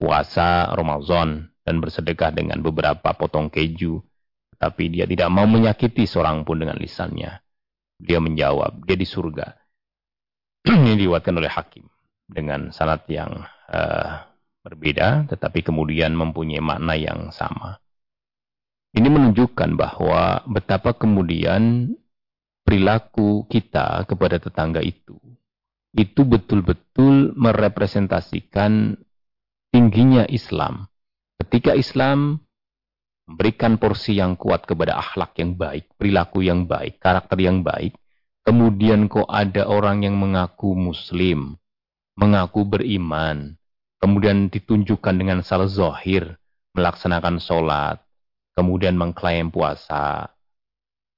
puasa 0.00 0.72
Ramadan, 0.72 1.52
dan 1.60 1.76
bersedekah 1.76 2.32
dengan 2.32 2.64
beberapa 2.64 3.12
potong 3.12 3.52
keju, 3.52 4.00
tapi 4.56 4.88
dia 4.88 5.04
tidak 5.04 5.28
mau 5.28 5.44
menyakiti 5.44 6.08
seorang 6.08 6.48
pun 6.48 6.64
dengan 6.64 6.80
lisannya. 6.80 7.36
Dia 8.00 8.16
menjawab, 8.16 8.84
dia 8.88 8.96
di 8.96 9.04
surga. 9.04 9.46
Ini 10.72 11.04
diwatkan 11.04 11.36
oleh 11.36 11.52
hakim 11.52 11.84
dengan 12.26 12.74
sanat 12.74 13.06
yang 13.06 13.46
uh, 13.70 14.26
berbeda, 14.66 15.30
tetapi 15.30 15.62
kemudian 15.62 16.10
mempunyai 16.14 16.58
makna 16.58 16.98
yang 16.98 17.30
sama. 17.30 17.78
Ini 18.96 19.06
menunjukkan 19.06 19.78
bahwa 19.78 20.42
betapa 20.50 20.96
kemudian 20.96 21.94
perilaku 22.66 23.46
kita 23.46 24.02
kepada 24.10 24.42
tetangga 24.42 24.82
itu, 24.82 25.20
itu 25.94 26.26
betul-betul 26.26 27.36
merepresentasikan 27.38 28.98
tingginya 29.70 30.26
Islam. 30.26 30.90
Ketika 31.38 31.78
Islam 31.78 32.42
memberikan 33.28 33.78
porsi 33.78 34.18
yang 34.18 34.34
kuat 34.34 34.66
kepada 34.66 34.98
akhlak 34.98 35.36
yang 35.38 35.54
baik, 35.54 35.94
perilaku 35.94 36.42
yang 36.42 36.64
baik, 36.66 36.98
karakter 36.98 37.38
yang 37.38 37.62
baik, 37.62 37.94
kemudian 38.42 39.06
kok 39.06 39.28
ada 39.28 39.68
orang 39.68 40.02
yang 40.06 40.16
mengaku 40.16 40.72
muslim, 40.72 41.58
mengaku 42.16 42.64
beriman, 42.64 43.54
kemudian 44.00 44.48
ditunjukkan 44.48 45.14
dengan 45.14 45.44
salah 45.44 45.68
zohir, 45.68 46.40
melaksanakan 46.72 47.36
sholat, 47.36 48.00
kemudian 48.56 48.96
mengklaim 48.96 49.52
puasa, 49.52 50.32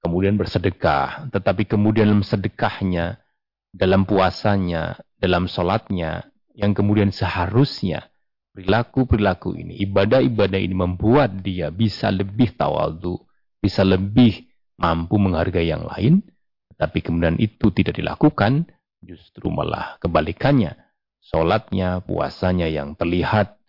kemudian 0.02 0.34
bersedekah, 0.34 1.30
tetapi 1.30 1.70
kemudian 1.70 2.10
dalam 2.10 2.26
sedekahnya, 2.26 3.22
dalam 3.70 4.02
puasanya, 4.02 4.98
dalam 5.14 5.46
sholatnya, 5.46 6.26
yang 6.58 6.74
kemudian 6.74 7.14
seharusnya 7.14 8.10
perilaku-perilaku 8.50 9.54
ini, 9.54 9.78
ibadah-ibadah 9.86 10.58
ini 10.58 10.74
membuat 10.74 11.38
dia 11.46 11.70
bisa 11.70 12.10
lebih 12.10 12.58
tawadu, 12.58 13.22
bisa 13.62 13.86
lebih 13.86 14.50
mampu 14.74 15.14
menghargai 15.14 15.70
yang 15.70 15.86
lain, 15.86 16.26
tetapi 16.74 17.06
kemudian 17.06 17.38
itu 17.38 17.70
tidak 17.70 17.94
dilakukan, 17.94 18.66
justru 18.98 19.46
malah 19.46 19.94
kebalikannya 20.02 20.87
Sholatnya, 21.28 22.00
puasanya 22.00 22.72
yang 22.72 22.96
terlihat 22.96 23.60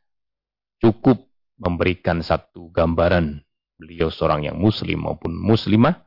cukup 0.80 1.28
memberikan 1.60 2.24
satu 2.24 2.72
gambaran 2.72 3.44
beliau 3.76 4.08
seorang 4.08 4.48
yang 4.48 4.56
muslim 4.56 5.04
maupun 5.04 5.36
muslimah, 5.36 6.00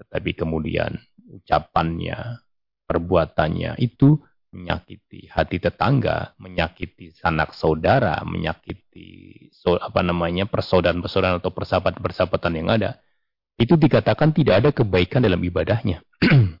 tetapi 0.00 0.32
kemudian 0.32 0.96
ucapannya, 1.28 2.40
perbuatannya 2.88 3.76
itu 3.84 4.16
menyakiti 4.54 5.28
hati 5.28 5.60
tetangga, 5.60 6.32
menyakiti 6.40 7.12
sanak 7.12 7.52
saudara, 7.52 8.22
menyakiti 8.24 9.50
so, 9.50 9.76
apa 9.76 10.00
namanya 10.00 10.48
persaudaraan-persaudaraan 10.48 11.42
atau 11.42 11.52
persahabatan-persahabatan 11.52 12.52
yang 12.64 12.68
ada, 12.72 12.96
itu 13.60 13.76
dikatakan 13.76 14.32
tidak 14.32 14.62
ada 14.62 14.70
kebaikan 14.70 15.20
dalam 15.20 15.42
ibadahnya. 15.42 16.00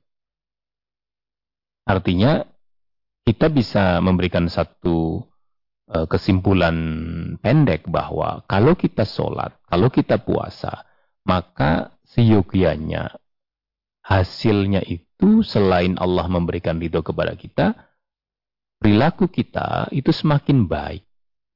Artinya 1.92 2.53
kita 3.24 3.48
bisa 3.48 4.04
memberikan 4.04 4.46
satu 4.52 5.24
uh, 5.88 6.06
kesimpulan 6.06 6.76
pendek 7.40 7.88
bahwa 7.88 8.44
kalau 8.44 8.76
kita 8.76 9.08
sholat, 9.08 9.56
kalau 9.64 9.88
kita 9.88 10.20
puasa, 10.20 10.84
maka 11.24 11.96
seyogianya 12.04 13.16
hasilnya 14.04 14.84
itu 14.84 15.40
selain 15.40 15.96
Allah 15.96 16.28
memberikan 16.28 16.76
ridho 16.76 17.00
kepada 17.00 17.32
kita, 17.32 17.72
perilaku 18.76 19.32
kita 19.32 19.88
itu 19.96 20.12
semakin 20.12 20.68
baik. 20.68 21.04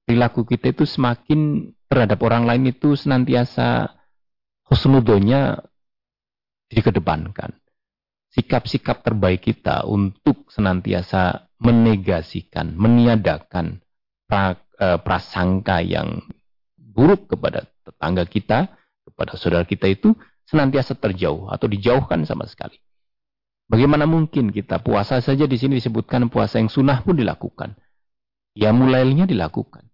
Perilaku 0.08 0.48
kita 0.48 0.72
itu 0.72 0.88
semakin 0.88 1.68
terhadap 1.84 2.16
orang 2.24 2.48
lain 2.48 2.72
itu 2.72 2.96
senantiasa 2.96 3.92
husnudonya 4.72 5.60
dikedepankan. 6.72 7.52
Sikap-sikap 8.32 9.04
terbaik 9.04 9.44
kita 9.44 9.84
untuk 9.84 10.48
senantiasa 10.48 11.47
menegasikan, 11.58 12.74
meniadakan 12.78 13.82
pra, 14.30 14.58
e, 14.78 14.86
prasangka 15.02 15.82
yang 15.82 16.22
buruk 16.78 17.30
kepada 17.30 17.66
tetangga 17.82 18.24
kita, 18.26 18.58
kepada 19.06 19.34
saudara 19.34 19.66
kita 19.66 19.90
itu 19.90 20.14
senantiasa 20.46 20.96
terjauh 20.96 21.50
atau 21.50 21.66
dijauhkan 21.66 22.24
sama 22.24 22.46
sekali. 22.46 22.78
Bagaimana 23.68 24.08
mungkin 24.08 24.48
kita 24.48 24.80
puasa 24.80 25.20
saja 25.20 25.44
di 25.44 25.60
sini 25.60 25.76
disebutkan 25.76 26.32
puasa 26.32 26.56
yang 26.56 26.72
sunnah 26.72 27.04
pun 27.04 27.20
dilakukan. 27.20 27.76
Ya 28.56 28.72
mulainya 28.72 29.28
dilakukan. 29.28 29.84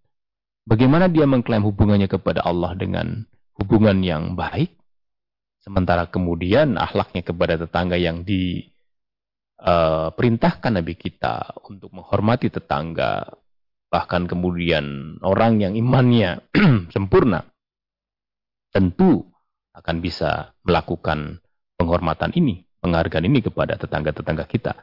Bagaimana 0.65 1.11
dia 1.11 1.27
mengklaim 1.27 1.61
hubungannya 1.61 2.09
kepada 2.09 2.41
Allah 2.41 2.73
dengan 2.73 3.27
hubungan 3.59 4.01
yang 4.01 4.33
baik, 4.33 4.73
sementara 5.61 6.07
kemudian 6.09 6.79
akhlaknya 6.79 7.21
kepada 7.21 7.59
tetangga 7.59 7.99
yang 7.99 8.23
di 8.25 8.73
uh, 9.61 10.11
perintahkan 10.11 10.81
Nabi 10.81 10.97
kita 10.97 11.61
untuk 11.69 11.93
menghormati 11.95 12.51
tetangga, 12.51 13.23
bahkan 13.87 14.27
kemudian 14.27 15.17
orang 15.23 15.61
yang 15.63 15.73
imannya 15.77 16.43
sempurna, 16.93 17.45
tentu 18.73 19.23
akan 19.75 19.95
bisa 19.99 20.55
melakukan 20.63 21.39
penghormatan 21.75 22.31
ini, 22.35 22.63
penghargaan 22.79 23.27
ini 23.27 23.39
kepada 23.43 23.75
tetangga-tetangga 23.79 24.47
kita. 24.47 24.73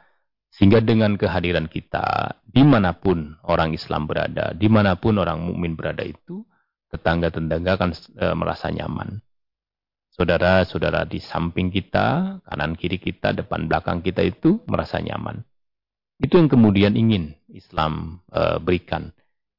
Sehingga 0.53 0.85
dengan 0.85 1.17
kehadiran 1.17 1.65
kita, 1.65 2.37
di 2.45 2.61
mana 2.61 2.93
pun 2.93 3.41
orang 3.49 3.73
Islam 3.73 4.05
berada, 4.05 4.53
di 4.53 4.69
mana 4.69 4.93
pun 4.93 5.17
orang 5.17 5.41
mukmin 5.41 5.73
berada 5.73 6.05
itu, 6.05 6.45
tetangga-tetangga 6.93 7.73
akan 7.73 7.91
e, 7.97 8.25
merasa 8.37 8.69
nyaman. 8.69 9.17
Saudara-saudara 10.13 11.09
di 11.09 11.17
samping 11.17 11.73
kita, 11.73 12.37
kanan 12.45 12.77
kiri 12.77 13.01
kita, 13.01 13.33
depan 13.33 13.65
belakang 13.65 14.05
kita 14.05 14.21
itu 14.21 14.61
merasa 14.69 15.01
nyaman. 15.01 15.41
Itu 16.21 16.37
yang 16.37 16.53
kemudian 16.53 16.93
ingin 16.93 17.33
Islam 17.49 18.21
uh, 18.29 18.61
berikan. 18.61 19.09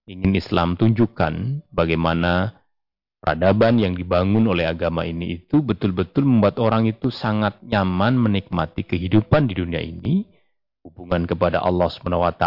Ingin 0.07 0.39
Islam 0.39 0.79
tunjukkan 0.79 1.67
bagaimana 1.75 2.55
peradaban 3.19 3.83
yang 3.83 3.99
dibangun 3.99 4.47
oleh 4.47 4.71
agama 4.71 5.03
ini 5.03 5.43
itu 5.43 5.59
betul-betul 5.59 6.23
membuat 6.23 6.63
orang 6.63 6.87
itu 6.87 7.11
sangat 7.11 7.59
nyaman 7.67 8.15
menikmati 8.15 8.87
kehidupan 8.87 9.51
di 9.51 9.59
dunia 9.59 9.83
ini. 9.83 10.23
Hubungan 10.87 11.27
kepada 11.27 11.67
Allah 11.67 11.91
SWT 11.91 12.47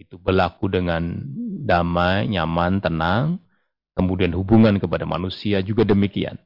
itu 0.00 0.16
berlaku 0.16 0.72
dengan 0.72 1.20
damai, 1.68 2.32
nyaman, 2.32 2.80
tenang. 2.80 3.44
Kemudian 3.92 4.32
hubungan 4.32 4.80
kepada 4.80 5.04
manusia 5.04 5.60
juga 5.60 5.84
demikian. 5.84 6.40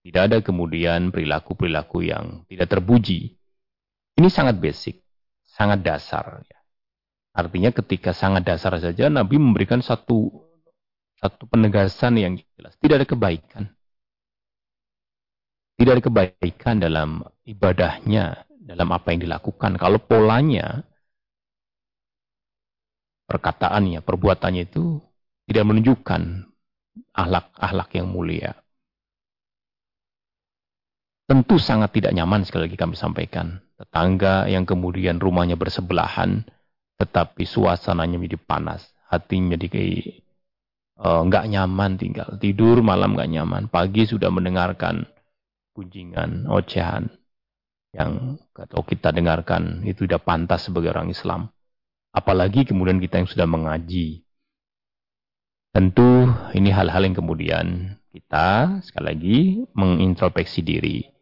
Tidak 0.00 0.22
ada 0.32 0.38
kemudian 0.40 1.12
perilaku-perilaku 1.12 2.08
yang 2.08 2.48
tidak 2.48 2.72
terpuji. 2.72 3.36
Ini 4.16 4.28
sangat 4.32 4.56
basic, 4.56 5.04
sangat 5.44 5.84
dasar. 5.84 6.40
Ya. 6.48 6.60
Artinya 7.36 7.70
ketika 7.70 8.16
sangat 8.16 8.48
dasar 8.48 8.80
saja 8.80 9.12
Nabi 9.12 9.36
memberikan 9.36 9.84
satu 9.84 10.50
satu 11.20 11.44
penegasan 11.46 12.16
yang 12.16 12.32
jelas. 12.56 12.72
Tidak 12.80 12.96
ada 12.96 13.04
kebaikan. 13.04 13.68
Tidak 15.76 15.92
ada 15.92 16.04
kebaikan 16.04 16.80
dalam 16.80 17.20
ibadahnya, 17.44 18.48
dalam 18.56 18.88
apa 18.92 19.12
yang 19.12 19.28
dilakukan. 19.28 19.76
Kalau 19.76 20.00
polanya, 20.00 20.84
perkataannya, 23.28 24.00
perbuatannya 24.00 24.64
itu 24.64 25.00
tidak 25.48 25.64
menunjukkan 25.68 26.20
ahlak-ahlak 27.16 27.88
yang 27.96 28.08
mulia. 28.08 28.56
Tentu 31.30 31.62
sangat 31.62 31.94
tidak 31.94 32.10
nyaman 32.10 32.42
sekali 32.42 32.66
lagi 32.66 32.74
kami 32.74 32.98
sampaikan. 32.98 33.62
Tetangga 33.78 34.50
yang 34.50 34.66
kemudian 34.66 35.22
rumahnya 35.22 35.54
bersebelahan, 35.54 36.42
tetapi 36.98 37.46
suasananya 37.46 38.18
menjadi 38.18 38.42
panas. 38.42 38.90
Hatinya 39.06 39.54
jadi 39.54 40.10
uh, 40.98 41.22
nggak 41.22 41.54
nyaman 41.54 42.02
tinggal. 42.02 42.34
Tidur 42.34 42.82
malam 42.82 43.14
nggak 43.14 43.30
nyaman. 43.30 43.62
Pagi 43.70 44.10
sudah 44.10 44.26
mendengarkan 44.26 45.06
kunjingan, 45.70 46.50
ocehan. 46.50 47.14
Yang 47.94 48.42
kalau 48.50 48.82
kita 48.82 49.14
dengarkan 49.14 49.86
itu 49.86 50.10
tidak 50.10 50.26
pantas 50.26 50.66
sebagai 50.66 50.90
orang 50.90 51.14
Islam. 51.14 51.46
Apalagi 52.10 52.66
kemudian 52.66 52.98
kita 52.98 53.22
yang 53.22 53.30
sudah 53.30 53.46
mengaji. 53.46 54.26
Tentu 55.70 56.26
ini 56.58 56.74
hal-hal 56.74 57.06
yang 57.06 57.14
kemudian 57.14 57.66
kita 58.10 58.82
sekali 58.82 59.06
lagi 59.06 59.38
mengintrospeksi 59.78 60.66
diri 60.66 61.19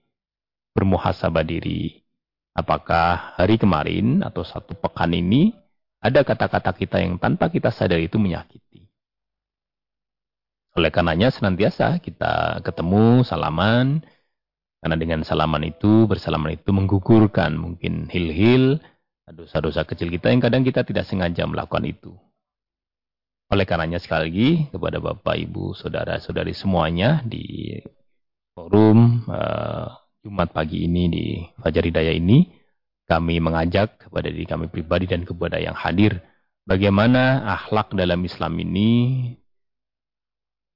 bermuhasabah 0.78 1.42
diri. 1.42 2.06
Apakah 2.54 3.34
hari 3.34 3.58
kemarin 3.58 4.22
atau 4.22 4.46
satu 4.46 4.78
pekan 4.78 5.10
ini 5.10 5.50
ada 5.98 6.22
kata-kata 6.22 6.70
kita 6.74 7.02
yang 7.02 7.18
tanpa 7.18 7.50
kita 7.50 7.74
sadar 7.74 7.98
itu 7.98 8.22
menyakiti. 8.22 8.86
Oleh 10.78 10.94
karenanya 10.94 11.34
senantiasa 11.34 11.98
kita 11.98 12.62
ketemu, 12.62 13.26
salaman, 13.26 14.06
karena 14.78 14.94
dengan 14.94 15.26
salaman 15.26 15.66
itu, 15.66 16.06
bersalaman 16.06 16.54
itu 16.54 16.70
menggugurkan 16.70 17.58
mungkin 17.58 18.06
hil-hil, 18.06 18.78
dosa-dosa 19.26 19.82
kecil 19.82 20.08
kita 20.14 20.30
yang 20.30 20.38
kadang 20.38 20.62
kita 20.62 20.86
tidak 20.86 21.02
sengaja 21.02 21.42
melakukan 21.50 21.82
itu. 21.82 22.14
Oleh 23.50 23.66
karenanya 23.66 23.98
sekali 23.98 24.22
lagi 24.28 24.50
kepada 24.70 25.02
Bapak, 25.02 25.34
Ibu, 25.34 25.74
Saudara-saudari 25.74 26.54
semuanya 26.54 27.24
di 27.26 27.74
forum 28.54 29.24
uh, 29.26 30.07
Jumat 30.22 30.50
pagi 30.50 30.84
ini 30.84 31.02
di 31.06 31.24
Fajar 31.62 31.86
Hidayah 31.86 32.14
ini, 32.14 32.42
kami 33.06 33.38
mengajak 33.38 34.08
kepada 34.08 34.28
diri 34.28 34.44
kami 34.44 34.66
pribadi 34.68 35.08
dan 35.08 35.24
kepada 35.24 35.56
yang 35.56 35.72
hadir 35.72 36.20
bagaimana 36.68 37.48
akhlak 37.56 37.96
dalam 37.96 38.20
Islam 38.20 38.52
ini 38.60 38.90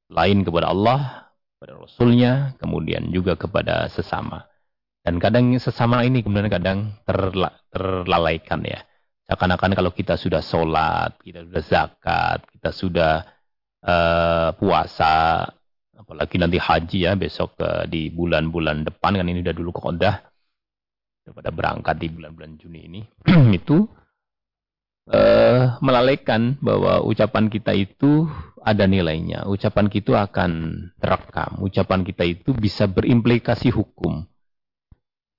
lain 0.09 0.41
kepada 0.45 0.73
Allah, 0.73 1.29
kepada 1.57 1.73
Rasulnya, 1.77 2.33
kemudian 2.57 3.13
juga 3.13 3.37
kepada 3.37 3.89
sesama. 3.93 4.49
Dan 5.03 5.19
kadang 5.19 5.53
sesama 5.59 6.07
ini 6.07 6.25
kemudian 6.25 6.49
kadang 6.49 6.97
terla, 7.05 7.53
terlalaikan 7.69 8.63
ya. 8.65 8.81
Seakan-akan 9.27 9.73
kalau 9.75 9.91
kita 9.91 10.15
sudah 10.17 10.45
sholat, 10.45 11.17
kita 11.25 11.43
sudah 11.49 11.63
zakat, 11.65 12.39
kita 12.53 12.71
sudah 12.71 13.15
uh, 13.83 14.51
puasa, 14.57 15.49
apalagi 16.13 16.37
nanti 16.37 16.61
haji 16.61 16.99
ya 17.09 17.17
besok 17.17 17.57
uh, 17.65 17.89
di 17.89 18.13
bulan-bulan 18.13 18.85
depan 18.85 19.17
kan 19.17 19.25
ini 19.25 19.41
udah 19.41 19.57
dulu 19.57 19.73
kodah 19.73 20.21
daripada 21.25 21.49
berangkat 21.49 21.97
di 21.97 22.13
bulan-bulan 22.13 22.61
Juni 22.61 22.81
ini 22.85 23.01
itu 23.59 23.89
uh, 25.09 25.81
melalaikan 25.81 26.61
bahwa 26.61 27.01
ucapan 27.01 27.49
kita 27.49 27.73
itu 27.73 28.29
ada 28.63 28.87
nilainya. 28.87 29.45
Ucapan 29.51 29.91
kita 29.91 30.23
akan 30.31 30.51
terekam. 31.03 31.59
Ucapan 31.65 32.07
kita 32.07 32.23
itu 32.23 32.55
bisa 32.55 32.87
berimplikasi 32.87 33.75
hukum. 33.75 34.23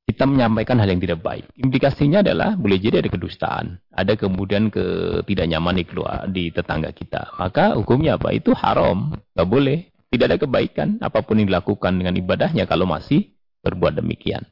Kita 0.03 0.27
menyampaikan 0.27 0.83
hal 0.83 0.91
yang 0.91 0.99
tidak 0.99 1.23
baik. 1.23 1.47
Implikasinya 1.55 2.19
adalah 2.19 2.59
boleh 2.59 2.75
jadi 2.75 2.99
ada 2.99 3.07
kedustaan. 3.07 3.79
Ada 3.87 4.19
kemudian 4.19 4.67
ke 4.67 4.83
tidak 5.23 5.47
nyaman 5.47 5.79
di 5.79 5.85
keluar 5.87 6.27
di 6.27 6.51
tetangga 6.51 6.91
kita. 6.91 7.39
Maka 7.39 7.79
hukumnya 7.79 8.19
apa? 8.19 8.35
Itu 8.35 8.51
haram. 8.51 9.15
Gak 9.31 9.47
boleh. 9.47 9.92
Tidak 10.13 10.29
ada 10.29 10.37
kebaikan 10.37 11.01
apa 11.01 11.25
pun 11.25 11.41
yang 11.41 11.49
dilakukan 11.49 11.97
dengan 11.97 12.13
ibadahnya 12.13 12.69
kalau 12.69 12.85
masih 12.85 13.33
berbuat 13.65 13.97
demikian. 13.97 14.45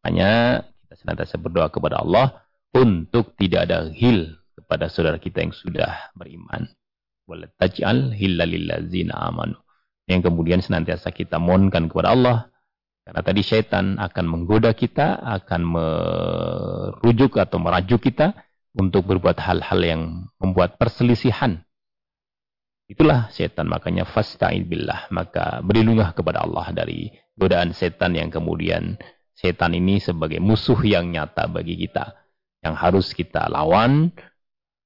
Makanya 0.00 0.64
kita 0.64 0.94
senantiasa 1.04 1.36
berdoa 1.36 1.68
kepada 1.68 2.00
Allah 2.00 2.48
untuk 2.72 3.36
tidak 3.36 3.68
ada 3.68 3.92
hil 3.92 4.40
kepada 4.56 4.88
saudara 4.88 5.20
kita 5.20 5.44
yang 5.44 5.52
sudah 5.52 6.08
beriman. 6.16 6.72
Walataj'al 7.28 8.16
hillalillazina 8.16 9.20
amanu. 9.20 9.60
Yang 10.08 10.32
kemudian 10.32 10.64
senantiasa 10.64 11.12
kita 11.12 11.36
mohonkan 11.36 11.92
kepada 11.92 12.16
Allah. 12.16 12.38
Karena 13.04 13.20
tadi 13.20 13.44
syaitan 13.44 14.00
akan 14.00 14.24
menggoda 14.24 14.72
kita, 14.72 15.20
akan 15.20 15.60
merujuk 15.60 17.36
atau 17.36 17.60
merajuk 17.60 18.00
kita 18.08 18.32
untuk 18.72 19.04
berbuat 19.12 19.36
hal-hal 19.36 19.80
yang 19.84 20.02
membuat 20.40 20.80
perselisihan. 20.80 21.60
Itulah 22.90 23.30
setan 23.30 23.70
makanya 23.70 24.02
fasta'id 24.02 24.66
billah. 24.66 25.06
Maka 25.14 25.62
berlindunglah 25.62 26.10
kepada 26.10 26.42
Allah 26.42 26.74
dari 26.74 27.06
godaan 27.38 27.70
setan 27.70 28.18
yang 28.18 28.34
kemudian 28.34 28.98
setan 29.38 29.78
ini 29.78 30.02
sebagai 30.02 30.42
musuh 30.42 30.82
yang 30.82 31.06
nyata 31.06 31.46
bagi 31.46 31.78
kita. 31.78 32.18
Yang 32.66 32.74
harus 32.82 33.06
kita 33.14 33.46
lawan, 33.46 34.10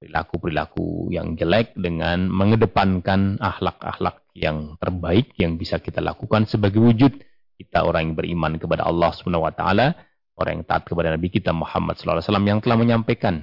perilaku-perilaku 0.04 1.16
yang 1.16 1.32
jelek 1.32 1.72
dengan 1.80 2.28
mengedepankan 2.28 3.40
akhlak-akhlak 3.40 4.20
yang 4.36 4.76
terbaik 4.76 5.32
yang 5.40 5.56
bisa 5.56 5.80
kita 5.80 6.04
lakukan 6.04 6.44
sebagai 6.44 6.84
wujud 6.84 7.24
kita 7.56 7.88
orang 7.88 8.12
yang 8.12 8.16
beriman 8.20 8.60
kepada 8.60 8.84
Allah 8.84 9.16
Subhanahu 9.16 9.48
wa 9.48 9.54
taala, 9.54 9.96
orang 10.36 10.60
yang 10.60 10.66
taat 10.68 10.84
kepada 10.84 11.14
Nabi 11.14 11.32
kita 11.32 11.56
Muhammad 11.56 11.96
sallallahu 11.96 12.20
alaihi 12.20 12.28
wasallam 12.28 12.48
yang 12.52 12.58
telah 12.60 12.76
menyampaikan 12.76 13.34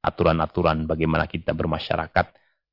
aturan-aturan 0.00 0.88
bagaimana 0.88 1.28
kita 1.28 1.52
bermasyarakat 1.52 2.26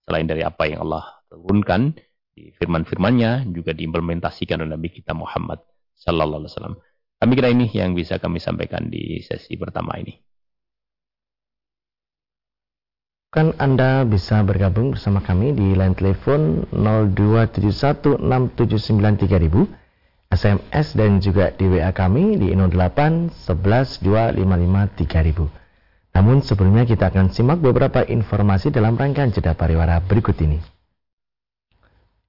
selain 0.08 0.24
dari 0.30 0.46
apa 0.46 0.63
yang 0.70 0.88
Allah 0.88 1.16
turunkan 1.30 1.94
di 2.38 2.54
firman-firmannya 2.58 3.54
juga 3.54 3.74
diimplementasikan 3.74 4.62
oleh 4.62 4.78
Nabi 4.78 4.90
kita 4.94 5.13
Muhammad 5.18 5.60
sallallahu 5.98 6.46
alaihi 6.46 6.54
wasallam. 6.54 6.78
Kami 7.18 7.34
kira 7.34 7.50
ini 7.50 7.66
yang 7.74 7.98
bisa 7.98 8.22
kami 8.22 8.38
sampaikan 8.38 8.94
di 8.94 9.26
sesi 9.26 9.58
pertama 9.58 9.98
ini. 9.98 10.13
Kan 13.34 13.58
Anda 13.60 14.08
bisa 14.08 14.40
bergabung 14.46 14.94
bersama 14.96 15.20
kami 15.20 15.52
di 15.52 15.76
line 15.76 15.92
telepon 15.98 16.63
02716793000, 16.72 19.68
SMS 20.32 20.96
dan 20.96 21.20
juga 21.20 21.52
di 21.52 21.68
WA 21.68 21.92
kami 21.92 22.40
di 22.40 22.54
08 22.54 23.34
11 23.34 24.06
255 24.06 26.13
Namun 26.16 26.40
sebelumnya 26.46 26.88
kita 26.88 27.12
akan 27.12 27.28
simak 27.34 27.60
beberapa 27.60 28.06
informasi 28.06 28.72
dalam 28.72 28.96
rangkaian 28.96 29.34
jeda 29.34 29.58
pariwara 29.58 30.00
berikut 30.02 30.40
ini. 30.42 30.77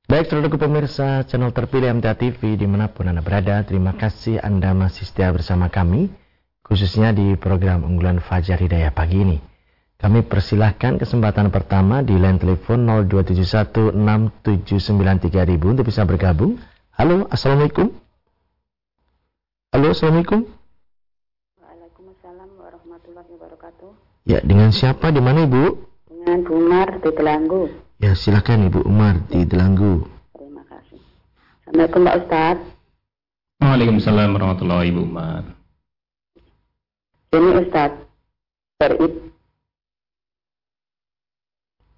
Baik 0.08 0.32
saudara 0.32 0.48
pemirsa 0.48 1.20
channel 1.28 1.52
terpilih 1.52 2.00
MTA 2.00 2.16
TV 2.16 2.56
di 2.56 2.64
mana 2.64 2.88
pun 2.88 3.12
Anda 3.12 3.20
berada, 3.20 3.60
terima 3.60 3.92
kasih 3.92 4.40
Anda 4.40 4.72
masih 4.72 5.04
setia 5.04 5.28
bersama 5.28 5.68
kami, 5.68 6.08
khususnya 6.64 7.12
di 7.12 7.36
program 7.36 7.84
unggulan 7.84 8.16
Fajar 8.24 8.56
Hidayah 8.56 8.88
pagi 8.88 9.20
ini. 9.20 9.36
Kami 10.00 10.24
persilahkan 10.24 10.96
kesempatan 10.96 11.52
pertama 11.52 12.00
di 12.00 12.16
line 12.16 12.40
telepon 12.40 12.88
02716793000 13.04 15.76
untuk 15.76 15.84
bisa 15.84 16.08
bergabung. 16.08 16.56
Halo, 16.96 17.28
Assalamualaikum. 17.28 17.92
Halo, 19.76 19.92
Assalamualaikum. 19.92 20.40
Waalaikumsalam 21.60 22.48
warahmatullahi 22.56 23.28
wabarakatuh. 23.28 23.92
Ya, 24.24 24.40
dengan 24.40 24.72
siapa? 24.72 25.12
Di 25.12 25.20
mana 25.20 25.44
Ibu? 25.44 25.84
Dengan 26.08 26.48
Bu 26.48 26.52
Umar 26.56 26.96
di 26.96 27.12
Delanggu. 27.12 27.87
Ya, 27.98 28.14
silakan 28.14 28.70
Ibu 28.70 28.86
Umar 28.86 29.26
di 29.26 29.42
Delanggu. 29.42 30.06
Terima 30.30 30.62
kasih. 30.70 31.02
Assalamualaikum 31.66 32.06
Pak 32.06 32.16
Ustadz. 32.22 32.66
Waalaikumsalam 33.58 34.28
warahmatullahi 34.38 34.90
wabarakatuh. 34.94 35.54
Ini 37.34 37.50
Ustadz, 37.58 38.02
berit 38.78 39.14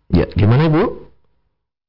Ya, 0.09 0.25
gimana 0.33 0.73
Bu? 0.73 1.05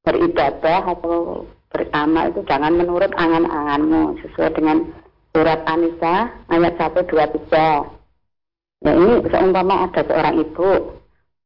Beribadah 0.03 0.91
atau 0.91 1.47
bersama 1.71 2.27
itu 2.27 2.43
jangan 2.51 2.75
menurut 2.75 3.15
angan-anganmu 3.15 4.19
sesuai 4.27 4.59
dengan 4.59 4.91
surat 5.31 5.63
Anisa 5.63 6.35
ayat 6.51 6.75
1 6.75 6.99
2 7.07 7.47
3. 7.47 8.83
Ya 8.83 8.91
ini 8.91 9.23
seumpama 9.31 9.87
ada 9.87 10.03
seorang 10.03 10.35
ibu 10.43 10.99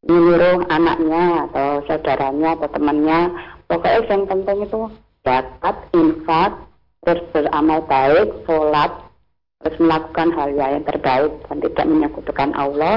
menyuruh 0.06 0.70
anaknya 0.70 1.50
atau 1.50 1.82
saudaranya 1.90 2.50
atau 2.58 2.70
temannya. 2.70 3.20
Pokoknya 3.66 4.06
yang 4.06 4.24
penting 4.30 4.58
itu 4.62 4.80
zakat, 5.26 5.76
infak, 5.98 6.52
terus 7.02 7.22
beramal 7.34 7.82
baik, 7.90 8.30
sholat, 8.46 8.92
terus 9.66 9.78
melakukan 9.82 10.30
hal 10.38 10.50
yang 10.54 10.86
terbaik 10.86 11.34
dan 11.50 11.58
tidak 11.66 11.86
menyekutukan 11.90 12.52
Allah, 12.54 12.96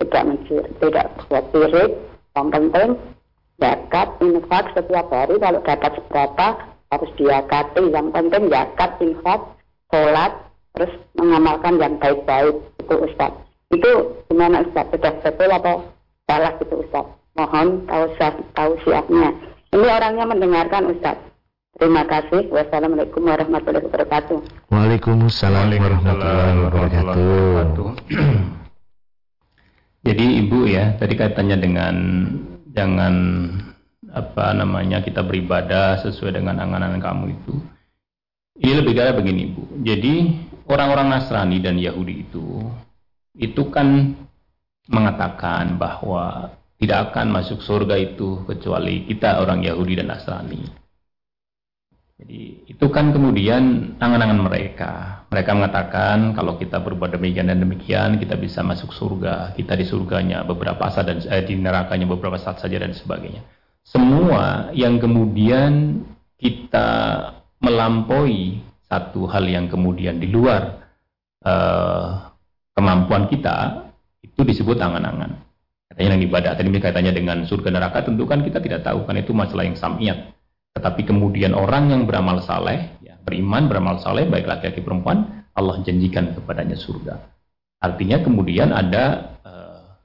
tidak 0.00 0.22
mencir, 0.24 0.64
tidak 0.80 1.06
buat 1.28 1.44
sirik, 1.52 1.92
yang 2.36 2.48
penting 2.52 3.00
zakat 3.56 4.08
infak 4.20 4.64
setiap 4.76 5.08
hari 5.08 5.40
kalau 5.40 5.60
dapat 5.64 5.92
seberapa 5.96 6.46
harus 6.92 7.10
diakati. 7.16 7.82
Yang 7.88 8.08
penting 8.12 8.42
zakat 8.52 8.90
infak 9.00 9.40
sholat 9.88 10.32
terus 10.76 10.92
mengamalkan 11.16 11.80
yang 11.80 11.96
baik-baik. 11.96 12.56
Itu 12.80 12.94
Ustaz. 13.08 13.32
Itu 13.72 14.20
gimana 14.28 14.68
Ustaz? 14.68 14.92
Sudah 14.92 15.12
betul 15.24 15.48
atau 15.48 15.95
salah 16.26 16.52
gitu 16.58 16.82
Ustaz 16.82 17.06
mohon 17.38 17.86
tahu 17.86 18.04
tahu 18.52 18.72
siapnya 18.82 19.30
ini 19.70 19.86
orangnya 19.86 20.26
mendengarkan 20.26 20.90
Ustaz 20.90 21.16
Terima 21.76 22.08
kasih. 22.08 22.48
Wassalamualaikum 22.48 23.20
warahmatullahi 23.20 23.84
wabarakatuh. 23.84 24.38
Waalaikumsalam 24.72 25.76
warahmatullahi 25.76 26.56
wabarakatuh. 26.64 27.88
Jadi 30.08 30.24
ibu 30.40 30.64
ya, 30.64 30.96
tadi 30.96 31.20
kaitannya 31.20 31.56
dengan 31.60 31.94
jangan 32.72 33.14
apa 34.08 34.56
namanya 34.56 35.04
kita 35.04 35.20
beribadah 35.20 36.00
sesuai 36.00 36.40
dengan 36.40 36.64
angan-angan 36.64 37.04
kamu 37.04 37.24
itu. 37.36 37.54
Ini 38.56 38.72
lebih 38.80 38.96
kaya 38.96 39.12
begini 39.12 39.52
Bu. 39.52 39.76
Jadi 39.84 40.32
orang-orang 40.64 41.12
Nasrani 41.12 41.60
dan 41.60 41.76
Yahudi 41.76 42.24
itu 42.24 42.72
itu 43.36 43.68
kan 43.68 44.16
mengatakan 44.86 45.78
bahwa 45.78 46.54
tidak 46.76 47.12
akan 47.12 47.32
masuk 47.32 47.64
surga 47.64 47.96
itu 47.96 48.44
kecuali 48.44 49.08
kita 49.08 49.40
orang 49.40 49.64
Yahudi 49.64 49.96
dan 49.96 50.12
Nasrani. 50.12 50.86
Jadi 52.16 52.72
itu 52.72 52.86
kan 52.88 53.12
kemudian 53.12 53.96
angan-angan 54.00 54.40
mereka. 54.40 54.92
Mereka 55.28 55.50
mengatakan 55.52 56.32
kalau 56.32 56.56
kita 56.56 56.80
berbuat 56.80 57.12
demikian 57.12 57.52
dan 57.52 57.60
demikian 57.60 58.16
kita 58.16 58.40
bisa 58.40 58.64
masuk 58.64 58.92
surga. 58.96 59.52
Kita 59.52 59.76
di 59.76 59.84
surganya 59.84 60.40
beberapa 60.44 60.88
saat 60.88 61.12
dan 61.12 61.20
eh, 61.28 61.44
di 61.44 61.60
nerakanya 61.60 62.08
beberapa 62.08 62.40
saat 62.40 62.60
saja 62.60 62.80
dan 62.80 62.96
sebagainya. 62.96 63.44
Semua 63.84 64.72
yang 64.72 64.96
kemudian 64.96 66.02
kita 66.40 66.88
melampaui 67.60 68.64
satu 68.88 69.28
hal 69.28 69.44
yang 69.44 69.68
kemudian 69.68 70.16
di 70.16 70.28
luar 70.30 70.88
uh, 71.42 72.32
kemampuan 72.76 73.26
kita 73.26 73.85
itu 74.36 74.42
disebut 74.44 74.76
angan-angan. 74.76 75.40
Katanya 75.88 76.20
yang 76.20 76.24
ibadah 76.28 76.52
tadi 76.52 76.68
kaitannya 76.76 77.12
dengan 77.16 77.48
surga 77.48 77.72
neraka 77.72 78.04
tentu 78.04 78.28
kan 78.28 78.44
kita 78.44 78.60
tidak 78.60 78.84
tahu 78.84 79.08
kan 79.08 79.16
itu 79.16 79.32
masalah 79.32 79.64
yang 79.64 79.78
samiat 79.78 80.36
tetapi 80.76 81.08
kemudian 81.08 81.56
orang 81.56 81.88
yang 81.88 82.04
beramal 82.04 82.44
saleh, 82.44 83.00
ya, 83.00 83.16
beriman, 83.24 83.64
beramal 83.64 83.96
saleh, 83.96 84.28
baik 84.28 84.44
laki-laki 84.44 84.84
perempuan, 84.84 85.48
Allah 85.56 85.80
janjikan 85.80 86.36
kepadanya 86.36 86.76
surga. 86.76 87.16
Artinya 87.80 88.20
kemudian 88.20 88.76
ada 88.76 89.32
uh, 89.40 89.96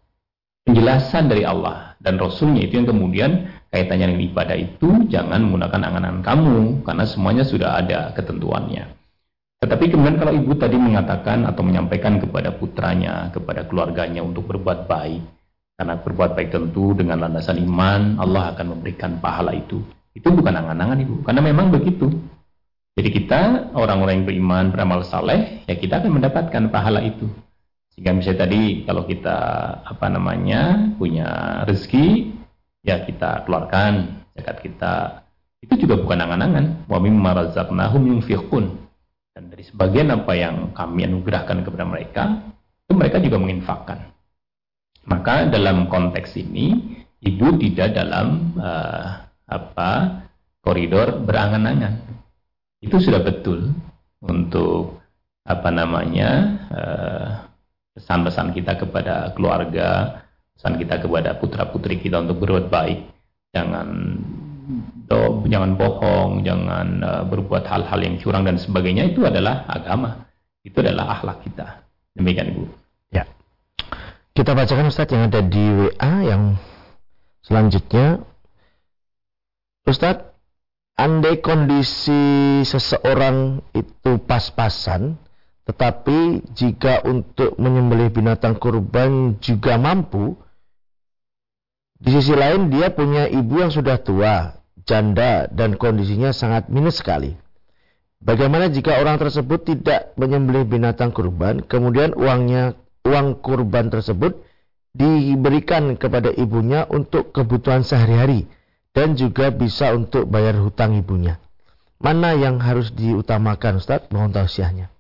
penjelasan 0.63 1.27
dari 1.27 1.43
Allah 1.43 1.99
dan 1.99 2.15
Rasulnya 2.15 2.63
itu 2.63 2.79
yang 2.79 2.87
kemudian 2.87 3.51
kaitannya 3.67 4.15
dengan 4.15 4.23
ibadah 4.31 4.55
itu 4.55 5.11
jangan 5.11 5.43
menggunakan 5.43 5.91
angan-angan 5.91 6.23
kamu 6.23 6.59
karena 6.87 7.03
semuanya 7.03 7.43
sudah 7.43 7.75
ada 7.75 8.15
ketentuannya. 8.15 9.00
Tetapi 9.61 9.93
kemudian 9.93 10.17
kalau 10.17 10.33
ibu 10.33 10.57
tadi 10.57 10.73
mengatakan 10.73 11.45
atau 11.45 11.61
menyampaikan 11.61 12.17
kepada 12.17 12.49
putranya, 12.49 13.29
kepada 13.29 13.69
keluarganya 13.69 14.25
untuk 14.25 14.49
berbuat 14.49 14.89
baik, 14.89 15.21
karena 15.77 16.01
berbuat 16.01 16.33
baik 16.33 16.49
tentu 16.49 16.97
dengan 16.97 17.21
landasan 17.21 17.61
iman, 17.61 18.17
Allah 18.17 18.57
akan 18.57 18.73
memberikan 18.73 19.21
pahala 19.21 19.53
itu. 19.53 19.77
Itu 20.17 20.33
bukan 20.33 20.57
angan-angan 20.57 21.05
ibu, 21.05 21.21
karena 21.21 21.45
memang 21.45 21.69
begitu. 21.69 22.09
Jadi 22.97 23.09
kita 23.13 23.71
orang-orang 23.77 24.25
yang 24.25 24.27
beriman, 24.33 24.65
beramal 24.73 25.05
saleh, 25.05 25.61
ya 25.69 25.77
kita 25.77 26.01
akan 26.01 26.09
mendapatkan 26.09 26.63
pahala 26.73 27.05
itu. 27.05 27.29
Sehingga 27.93 28.17
misalnya 28.17 28.49
tadi 28.49 28.81
kalau 28.81 29.05
kita 29.05 29.37
apa 29.85 30.09
namanya 30.09 30.89
punya 30.97 31.61
rezeki, 31.69 32.33
ya 32.81 33.05
kita 33.05 33.45
keluarkan 33.45 34.25
zakat 34.33 34.57
kita. 34.65 35.21
Itu 35.61 35.85
juga 35.85 36.01
bukan 36.01 36.17
angan-angan. 36.17 36.89
Wa 36.89 36.97
mimma 36.97 37.45
razaqnahum 37.45 38.09
yunfiqun 38.09 38.80
dan 39.31 39.47
dari 39.47 39.63
sebagian 39.63 40.11
apa 40.11 40.33
yang 40.35 40.75
kami 40.75 41.07
anugerahkan 41.07 41.63
kepada 41.63 41.85
mereka, 41.87 42.23
itu 42.83 42.93
mereka 42.93 43.17
juga 43.23 43.37
menginfakkan. 43.39 43.99
Maka 45.07 45.47
dalam 45.47 45.87
konteks 45.87 46.35
ini, 46.35 46.99
ibu 47.23 47.55
tidak 47.57 47.95
dalam 47.95 48.53
uh, 48.59 49.23
apa 49.47 49.91
koridor 50.59 51.23
berangan-angan. 51.23 52.03
Itu 52.83 52.99
sudah 52.99 53.23
betul 53.23 53.71
untuk 54.19 54.99
apa 55.47 55.69
namanya 55.73 56.29
uh, 56.69 57.27
pesan-pesan 57.95 58.51
kita 58.51 58.83
kepada 58.83 59.31
keluarga, 59.31 60.21
pesan 60.59 60.75
kita 60.75 61.01
kepada 61.01 61.39
putra-putri 61.39 62.03
kita 62.03 62.19
untuk 62.19 62.43
berbuat 62.43 62.67
baik. 62.67 62.99
Jangan 63.55 63.87
do, 65.11 65.43
jangan 65.51 65.75
bohong, 65.75 66.47
jangan 66.47 66.87
uh, 67.03 67.23
berbuat 67.27 67.67
hal-hal 67.67 67.99
yang 67.99 68.15
curang 68.15 68.47
dan 68.47 68.55
sebagainya 68.55 69.11
itu 69.11 69.27
adalah 69.27 69.67
agama. 69.67 70.31
Itu 70.63 70.79
adalah 70.79 71.19
akhlak 71.19 71.43
kita. 71.43 71.83
Demikian 72.15 72.55
Ibu. 72.55 72.63
Ya. 73.11 73.27
Kita 74.31 74.55
bacakan 74.55 74.87
Ustadz 74.87 75.11
yang 75.11 75.27
ada 75.27 75.43
di 75.43 75.65
WA 75.67 76.13
yang 76.23 76.55
selanjutnya. 77.43 78.23
Ustadz, 79.83 80.31
andai 80.95 81.43
kondisi 81.43 82.63
seseorang 82.63 83.59
itu 83.75 84.21
pas-pasan, 84.23 85.19
tetapi 85.67 86.45
jika 86.55 87.03
untuk 87.03 87.59
menyembelih 87.59 88.13
binatang 88.13 88.55
kurban 88.55 89.35
juga 89.43 89.75
mampu, 89.75 90.37
di 92.01 92.09
sisi 92.13 92.33
lain 92.37 92.69
dia 92.69 92.93
punya 92.93 93.25
ibu 93.29 93.61
yang 93.61 93.73
sudah 93.73 93.97
tua, 94.01 94.60
janda 94.91 95.47
dan 95.47 95.79
kondisinya 95.79 96.35
sangat 96.35 96.67
minus 96.67 96.99
sekali. 96.99 97.39
Bagaimana 98.19 98.67
jika 98.67 98.99
orang 98.99 99.17
tersebut 99.17 99.63
tidak 99.63 100.11
menyembelih 100.19 100.67
binatang 100.67 101.15
kurban, 101.15 101.63
kemudian 101.63 102.11
uangnya 102.13 102.75
uang 103.07 103.39
kurban 103.39 103.87
tersebut 103.89 104.37
diberikan 104.91 105.95
kepada 105.95 106.29
ibunya 106.35 106.83
untuk 106.91 107.31
kebutuhan 107.31 107.81
sehari-hari 107.87 108.45
dan 108.91 109.15
juga 109.15 109.49
bisa 109.49 109.95
untuk 109.95 110.27
bayar 110.27 110.59
hutang 110.59 110.99
ibunya. 110.99 111.39
Mana 112.01 112.35
yang 112.35 112.59
harus 112.59 112.91
diutamakan 112.91 113.79
Ustaz? 113.79 114.09
Mohon 114.11 114.43
tausiahnya. 114.43 114.91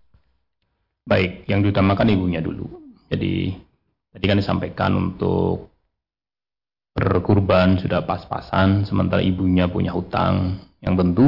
Baik, 1.03 1.49
yang 1.49 1.65
diutamakan 1.65 2.07
ibunya 2.13 2.39
dulu. 2.39 2.69
Jadi 3.11 3.57
tadi 4.15 4.25
kan 4.25 4.37
disampaikan 4.39 4.91
untuk 4.95 5.70
berkurban 6.91 7.79
sudah 7.79 8.03
pas-pasan, 8.03 8.83
sementara 8.83 9.23
ibunya 9.23 9.67
punya 9.67 9.95
hutang. 9.95 10.59
Yang 10.83 10.95
tentu 11.01 11.25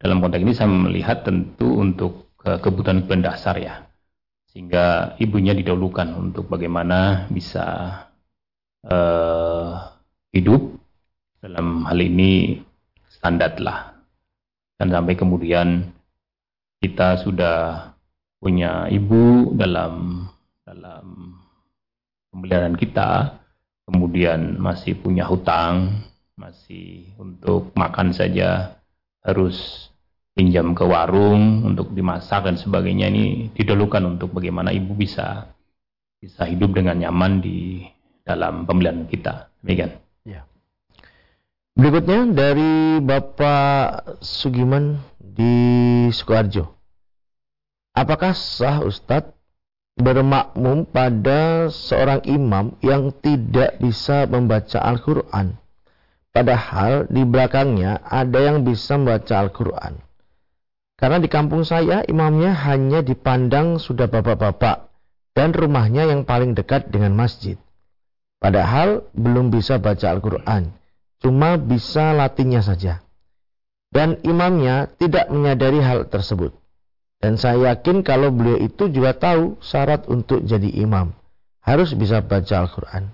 dalam 0.00 0.22
konteks 0.22 0.42
ini 0.44 0.54
saya 0.54 0.70
melihat 0.70 1.26
tentu 1.26 1.80
untuk 1.80 2.32
kebutuhan-kebutuhan 2.40 3.24
dasar 3.24 3.56
ya. 3.58 3.84
Sehingga 4.50 5.14
ibunya 5.22 5.54
didahulukan 5.54 6.10
untuk 6.18 6.50
bagaimana 6.50 7.30
bisa 7.30 7.66
uh, 8.86 9.94
hidup 10.34 10.74
dalam 11.38 11.86
hal 11.86 11.98
ini 12.00 12.58
standar 13.10 13.54
lah. 13.62 13.94
Dan 14.80 14.90
sampai 14.90 15.14
kemudian 15.14 15.92
kita 16.80 17.20
sudah 17.20 17.92
punya 18.40 18.88
ibu 18.88 19.52
dalam 19.52 20.24
dalam 20.64 21.36
pemeliharaan 22.32 22.78
kita, 22.78 23.39
kemudian 23.90 24.56
masih 24.62 24.94
punya 24.94 25.26
hutang, 25.26 26.06
masih 26.38 27.10
untuk 27.18 27.74
makan 27.74 28.14
saja 28.14 28.78
harus 29.20 29.90
pinjam 30.32 30.72
ke 30.72 30.86
warung 30.86 31.66
untuk 31.66 31.92
dimasak 31.92 32.46
dan 32.46 32.56
sebagainya 32.56 33.10
ini 33.10 33.50
didahulukan 33.52 34.16
untuk 34.16 34.32
bagaimana 34.32 34.70
ibu 34.72 34.94
bisa 34.94 35.50
bisa 36.22 36.46
hidup 36.46 36.72
dengan 36.72 36.96
nyaman 36.96 37.42
di 37.42 37.84
dalam 38.22 38.64
pemilihan 38.64 39.04
kita. 39.10 39.50
Demikian. 39.60 39.98
Ya. 40.24 40.46
Berikutnya 41.74 42.30
dari 42.30 43.02
Bapak 43.02 44.20
Sugiman 44.22 45.00
di 45.18 46.06
Sukoharjo. 46.12 46.68
Apakah 47.96 48.36
sah 48.36 48.84
Ustadz 48.86 49.39
bermakmum 50.00 50.84
pada 50.88 51.72
seorang 51.72 52.24
imam 52.28 52.76
yang 52.84 53.14
tidak 53.20 53.80
bisa 53.80 54.26
membaca 54.26 54.80
Al-Quran. 54.82 55.56
Padahal 56.30 57.10
di 57.10 57.26
belakangnya 57.26 58.04
ada 58.06 58.38
yang 58.38 58.62
bisa 58.62 58.94
membaca 59.00 59.34
Al-Quran. 59.40 59.98
Karena 61.00 61.16
di 61.16 61.32
kampung 61.32 61.64
saya 61.64 62.04
imamnya 62.04 62.52
hanya 62.68 63.00
dipandang 63.00 63.80
sudah 63.80 64.04
bapak-bapak 64.04 64.92
dan 65.32 65.56
rumahnya 65.56 66.04
yang 66.04 66.28
paling 66.28 66.52
dekat 66.52 66.92
dengan 66.92 67.16
masjid. 67.16 67.56
Padahal 68.36 69.08
belum 69.16 69.48
bisa 69.48 69.80
baca 69.80 70.12
Al-Quran, 70.12 70.76
cuma 71.24 71.56
bisa 71.56 72.12
latihnya 72.12 72.60
saja. 72.60 73.00
Dan 73.88 74.20
imamnya 74.22 74.92
tidak 75.00 75.32
menyadari 75.32 75.80
hal 75.80 76.06
tersebut. 76.06 76.59
Dan 77.20 77.36
saya 77.36 77.76
yakin 77.76 78.00
kalau 78.00 78.32
beliau 78.32 78.56
itu 78.56 78.88
juga 78.88 79.12
tahu 79.12 79.60
syarat 79.60 80.08
untuk 80.08 80.40
jadi 80.40 80.72
imam. 80.80 81.12
Harus 81.60 81.92
bisa 81.92 82.24
baca 82.24 82.64
Al-Quran. 82.64 83.12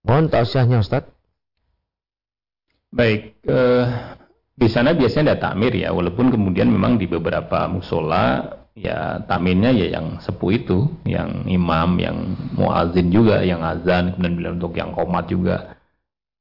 Mohon 0.00 0.32
tausiahnya 0.32 0.80
Ustaz. 0.80 1.04
Baik, 2.88 3.36
eh, 3.44 3.84
di 4.56 4.68
sana 4.72 4.96
biasanya 4.96 5.36
ada 5.36 5.52
takmir 5.52 5.76
ya, 5.76 5.92
walaupun 5.92 6.32
kemudian 6.32 6.72
memang 6.72 6.96
di 6.96 7.04
beberapa 7.04 7.68
musola 7.68 8.56
ya 8.72 9.20
takmirnya 9.28 9.76
ya 9.76 10.00
yang 10.00 10.16
sepuh 10.16 10.50
itu, 10.56 10.88
yang 11.04 11.44
imam, 11.44 12.00
yang 12.00 12.16
muazin 12.56 13.12
juga, 13.12 13.44
yang 13.44 13.60
azan, 13.60 14.16
kemudian 14.16 14.34
bilang 14.40 14.54
untuk 14.56 14.72
yang 14.72 14.96
komat 14.96 15.28
juga. 15.28 15.76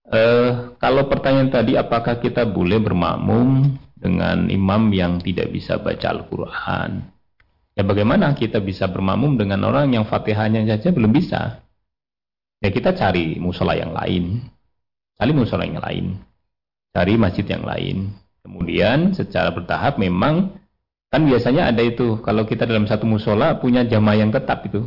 Eh, 0.07 0.77
kalau 0.79 1.11
pertanyaan 1.11 1.51
tadi 1.51 1.75
apakah 1.75 2.23
kita 2.23 2.47
boleh 2.47 2.79
bermakmum 2.79 3.75
dengan 4.05 4.45
imam 4.53 4.93
yang 4.93 5.17
tidak 5.17 5.49
bisa 5.49 5.81
baca 5.81 6.13
Al-Quran. 6.13 7.09
Ya 7.73 7.81
bagaimana 7.81 8.37
kita 8.37 8.61
bisa 8.61 8.85
bermakmum 8.85 9.41
dengan 9.41 9.65
orang 9.65 9.89
yang 9.89 10.05
fatihahnya 10.05 10.69
saja 10.69 10.93
belum 10.93 11.09
bisa? 11.09 11.65
Ya 12.61 12.69
kita 12.69 12.93
cari 12.93 13.41
musola 13.41 13.73
yang 13.73 13.97
lain. 13.97 14.45
Cari 15.17 15.31
musola 15.33 15.65
yang 15.65 15.81
lain. 15.81 16.21
Cari 16.93 17.17
masjid 17.17 17.43
yang 17.49 17.65
lain. 17.65 18.13
Kemudian 18.45 19.17
secara 19.17 19.49
bertahap 19.49 19.97
memang 19.97 20.53
kan 21.09 21.25
biasanya 21.25 21.73
ada 21.73 21.81
itu 21.81 22.21
kalau 22.21 22.45
kita 22.45 22.69
dalam 22.69 22.85
satu 22.85 23.09
musola 23.09 23.57
punya 23.57 23.81
jamaah 23.87 24.21
yang 24.21 24.29
tetap 24.29 24.69
itu 24.69 24.85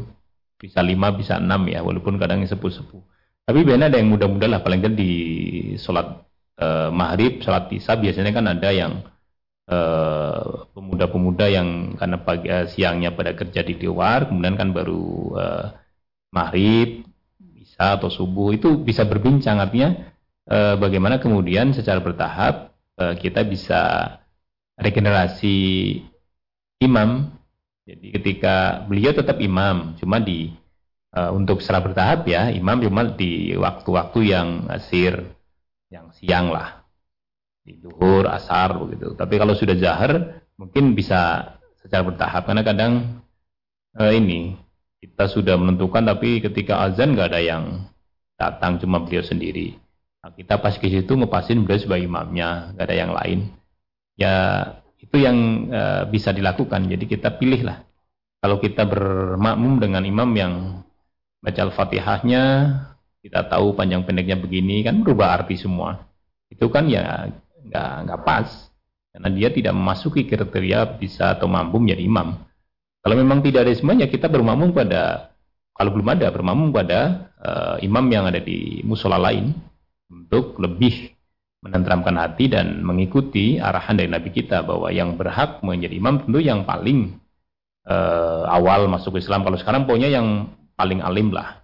bisa 0.60 0.84
lima 0.84 1.08
bisa 1.14 1.40
enam 1.40 1.64
ya 1.70 1.80
walaupun 1.80 2.20
kadang 2.20 2.44
sepuh 2.44 2.68
sepuh 2.68 3.00
tapi 3.48 3.64
biasanya 3.64 3.88
ada 3.88 3.96
yang 3.96 4.12
muda-muda 4.12 4.44
lah 4.44 4.60
paling 4.60 4.84
kan 4.84 4.92
di 4.92 5.10
sholat 5.80 6.27
uh, 6.58 6.90
maghrib, 6.90 7.40
sholat 7.40 7.70
isya 7.70 7.96
biasanya 7.96 8.32
kan 8.34 8.46
ada 8.50 8.70
yang 8.74 8.92
eh, 9.68 10.44
pemuda-pemuda 10.72 11.46
uh, 11.46 11.52
yang 11.52 11.68
karena 12.00 12.18
pagi 12.24 12.48
uh, 12.48 12.66
siangnya 12.66 13.14
pada 13.14 13.32
kerja 13.36 13.60
di 13.62 13.78
luar, 13.78 14.28
kemudian 14.28 14.56
kan 14.58 14.74
baru 14.74 15.06
uh, 15.38 15.66
maghrib, 16.34 17.06
isya 17.56 18.00
atau 18.00 18.10
subuh 18.10 18.56
itu 18.56 18.80
bisa 18.80 19.04
berbincang 19.06 19.60
artinya 19.60 20.12
uh, 20.48 20.74
bagaimana 20.80 21.20
kemudian 21.20 21.76
secara 21.76 22.00
bertahap 22.00 22.74
uh, 22.98 23.14
kita 23.16 23.44
bisa 23.46 23.80
regenerasi 24.80 25.56
imam. 26.82 27.34
Jadi 27.88 28.12
ketika 28.20 28.84
beliau 28.84 29.16
tetap 29.16 29.40
imam, 29.40 29.96
cuma 29.96 30.20
di 30.20 30.52
uh, 31.16 31.32
untuk 31.32 31.64
secara 31.64 31.80
bertahap 31.80 32.28
ya, 32.28 32.52
imam 32.52 32.84
cuma 32.84 33.04
di 33.16 33.56
waktu-waktu 33.56 34.20
yang 34.28 34.68
asir 34.68 35.37
yang 35.88 36.12
siang 36.12 36.52
lah 36.52 36.84
di 37.64 37.76
duhur 37.80 38.28
asar 38.28 38.76
begitu 38.76 39.12
tapi 39.16 39.36
kalau 39.36 39.52
sudah 39.56 39.76
jahar 39.76 40.42
mungkin 40.56 40.92
bisa 40.96 41.52
secara 41.80 42.04
bertahap 42.04 42.48
karena 42.48 42.62
kadang 42.64 42.92
eh, 43.96 44.12
ini 44.16 44.56
kita 44.98 45.30
sudah 45.30 45.54
menentukan 45.54 46.02
tapi 46.02 46.42
ketika 46.42 46.82
azan 46.82 47.14
nggak 47.14 47.30
ada 47.30 47.40
yang 47.40 47.64
datang 48.38 48.78
cuma 48.78 49.02
beliau 49.02 49.22
sendiri. 49.22 49.78
Nah, 50.22 50.34
kita 50.34 50.62
pas 50.62 50.74
ke 50.78 50.86
situ 50.90 51.14
ngepasin 51.14 51.62
beliau 51.62 51.78
sebagai 51.82 52.06
imamnya, 52.06 52.74
nggak 52.74 52.86
ada 52.86 52.96
yang 52.96 53.12
lain. 53.14 53.38
Ya 54.18 54.34
itu 54.98 55.16
yang 55.18 55.70
uh, 55.70 56.02
bisa 56.10 56.34
dilakukan. 56.34 56.90
Jadi 56.90 57.04
kita 57.06 57.38
pilihlah. 57.38 57.86
Kalau 58.38 58.62
kita 58.62 58.86
bermakmum 58.86 59.82
dengan 59.82 60.06
imam 60.06 60.30
yang 60.38 60.54
baca 61.42 61.60
al-fatihahnya, 61.70 62.42
kita 63.28 63.44
tahu 63.44 63.76
panjang 63.76 64.08
pendeknya 64.08 64.40
begini, 64.40 64.80
kan 64.80 65.04
berubah 65.04 65.44
arti 65.44 65.60
semua. 65.60 66.00
Itu 66.48 66.72
kan 66.72 66.88
ya 66.88 67.28
nggak 67.68 67.90
nggak 68.08 68.20
pas. 68.24 68.48
Karena 69.12 69.28
dia 69.36 69.52
tidak 69.52 69.76
memasuki 69.76 70.24
kriteria 70.24 70.96
bisa 70.96 71.36
atau 71.36 71.44
mampu 71.44 71.76
menjadi 71.76 72.08
imam. 72.08 72.40
Kalau 73.04 73.14
memang 73.14 73.44
tidak 73.44 73.68
ada 73.68 73.72
semuanya, 73.76 74.08
kita 74.08 74.32
bermakmum 74.32 74.72
pada 74.72 75.32
kalau 75.76 75.94
belum 75.94 76.08
ada 76.16 76.26
bermakmum 76.32 76.72
pada 76.72 77.30
uh, 77.38 77.76
imam 77.84 78.08
yang 78.10 78.26
ada 78.26 78.40
di 78.40 78.82
musola 78.82 79.20
lain 79.20 79.54
untuk 80.08 80.56
lebih 80.58 81.14
menenteramkan 81.62 82.16
hati 82.18 82.50
dan 82.50 82.80
mengikuti 82.82 83.60
arahan 83.60 83.98
dari 83.98 84.10
Nabi 84.10 84.30
kita 84.32 84.64
bahwa 84.64 84.88
yang 84.90 85.14
berhak 85.14 85.62
menjadi 85.62 85.94
imam 85.94 86.22
tentu 86.24 86.40
yang 86.42 86.66
paling 86.66 87.18
uh, 87.86 88.46
awal 88.50 88.88
masuk 88.90 89.18
Islam. 89.18 89.46
Kalau 89.46 89.58
sekarang 89.58 89.86
pokoknya 89.86 90.10
yang 90.10 90.50
paling 90.74 91.02
alim 91.02 91.34
lah, 91.34 91.57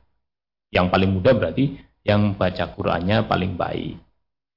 yang 0.74 0.90
paling 0.90 1.14
muda 1.14 1.30
berarti 1.30 1.78
yang 2.02 2.34
baca 2.34 2.74
Qurannya 2.74 3.30
paling 3.30 3.54
baik, 3.54 3.94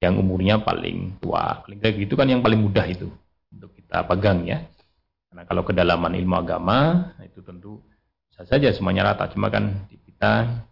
yang 0.02 0.18
umurnya 0.18 0.66
paling 0.66 1.22
tua, 1.22 1.62
paling 1.62 1.78
kayak 1.78 1.96
gitu 2.02 2.18
kan 2.18 2.26
yang 2.26 2.42
paling 2.42 2.58
mudah 2.58 2.84
itu 2.90 3.08
untuk 3.54 3.72
kita 3.78 4.02
pegang 4.10 4.44
ya. 4.50 4.66
Karena 5.30 5.46
kalau 5.46 5.62
kedalaman 5.62 6.18
ilmu 6.18 6.36
agama 6.36 7.14
itu 7.22 7.46
tentu 7.46 7.78
bisa 8.28 8.50
saja 8.50 8.74
semuanya 8.74 9.14
rata, 9.14 9.30
cuma 9.30 9.54
kan 9.54 9.86
kita 9.94 10.66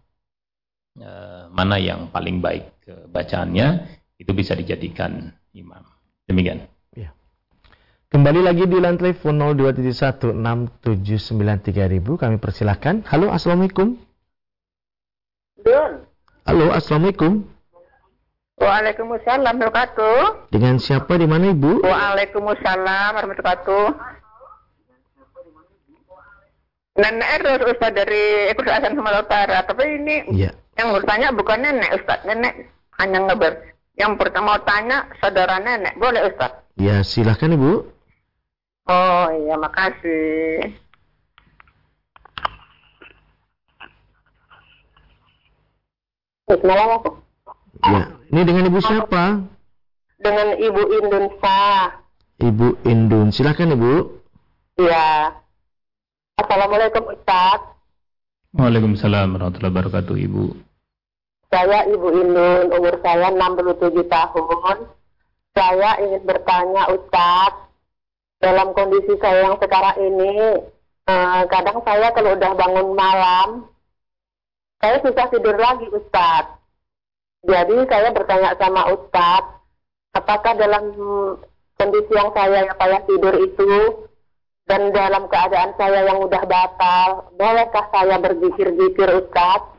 e, 0.98 1.10
mana 1.54 1.78
yang 1.78 2.10
paling 2.10 2.42
baik 2.42 2.66
bacaannya 3.14 3.86
itu 4.18 4.32
bisa 4.34 4.58
dijadikan 4.58 5.30
imam. 5.54 5.86
Demikian. 6.26 6.66
Ya. 6.92 7.14
Kembali 8.10 8.42
lagi 8.42 8.66
di 8.66 8.78
line 8.82 8.98
telepon 8.98 9.38
02716793000 10.82 12.02
kami 12.18 12.36
persilahkan. 12.42 13.06
Halo, 13.06 13.30
assalamualaikum. 13.30 14.05
Dun. 15.66 16.06
Halo, 16.46 16.70
assalamualaikum. 16.70 17.42
Waalaikumsalam 18.56 19.58
warahmatullahi 19.58 19.66
wabarakatuh. 19.66 20.18
Dengan 20.54 20.78
siapa 20.78 21.18
di 21.18 21.26
mana 21.26 21.50
ibu? 21.50 21.82
Waalaikumsalam 21.82 23.10
warahmatullahi 23.18 23.42
wabarakatuh. 23.42 23.86
Nenek 26.96 27.28
Eros 27.42 27.66
Ustaz 27.76 27.90
dari 27.92 28.54
Hasan 28.54 28.94
Sumatera 28.94 29.20
Utara. 29.26 29.58
Tapi 29.66 29.84
ini 30.00 30.16
Iya. 30.32 30.54
yang 30.78 30.94
bertanya 30.94 31.34
bukan 31.34 31.58
nenek 31.60 31.98
Ustaz. 31.98 32.22
Nenek 32.22 32.70
hanya 33.02 33.26
ngeber. 33.26 33.52
Yang 33.98 34.12
pertama 34.22 34.54
mau 34.56 34.60
tanya 34.62 35.10
saudara 35.18 35.58
nenek. 35.58 35.98
Boleh 35.98 36.30
Ustaz? 36.30 36.62
Ya, 36.78 37.02
silahkan 37.02 37.52
ibu. 37.52 37.90
Oh 38.86 39.26
iya 39.34 39.58
makasih. 39.58 40.78
Ya, 47.82 48.02
ini 48.30 48.40
dengan 48.46 48.70
ibu 48.70 48.78
siapa? 48.78 49.42
Dengan 50.22 50.54
Ibu 50.54 50.82
Indonesia. 51.02 51.62
Ibu 52.38 52.86
Indun. 52.86 53.34
Silahkan 53.34 53.66
ibu. 53.74 54.22
Iya. 54.78 55.34
Assalamualaikum 56.38 57.02
Ustaz. 57.10 57.66
Waalaikumsalam 58.54 59.34
warahmatullahi 59.34 59.74
wabarakatuh 59.74 60.16
Ibu. 60.22 60.44
Saya 61.50 61.82
Ibu 61.90 62.08
Indun, 62.14 62.64
umur 62.78 62.94
saya 63.02 63.34
67 63.34 64.06
tahun. 64.06 64.76
Saya 65.50 65.90
ingin 65.98 66.22
bertanya 66.22 66.94
Ustaz, 66.94 67.52
dalam 68.38 68.70
kondisi 68.70 69.18
saya 69.18 69.50
yang 69.50 69.58
sekarang 69.58 69.98
ini, 69.98 70.62
eh, 71.10 71.42
kadang 71.50 71.82
saya 71.82 72.14
kalau 72.14 72.38
udah 72.38 72.52
bangun 72.54 72.88
malam, 72.94 73.48
saya 74.86 75.02
susah 75.02 75.26
tidur 75.34 75.58
lagi 75.58 75.90
Ustaz. 75.90 76.46
Jadi 77.42 77.74
saya 77.90 78.14
bertanya 78.14 78.54
sama 78.54 78.86
Ustaz, 78.94 79.42
apakah 80.14 80.54
dalam 80.54 80.94
kondisi 81.74 82.12
yang 82.14 82.30
saya 82.30 82.70
yang 82.70 82.78
payah 82.78 83.02
tidur 83.02 83.34
itu 83.34 83.72
dan 84.70 84.94
dalam 84.94 85.26
keadaan 85.26 85.74
saya 85.74 86.06
yang 86.06 86.22
udah 86.22 86.42
batal, 86.46 87.34
bolehkah 87.34 87.90
saya 87.90 88.22
berzikir-zikir 88.22 89.10
Ustaz? 89.26 89.74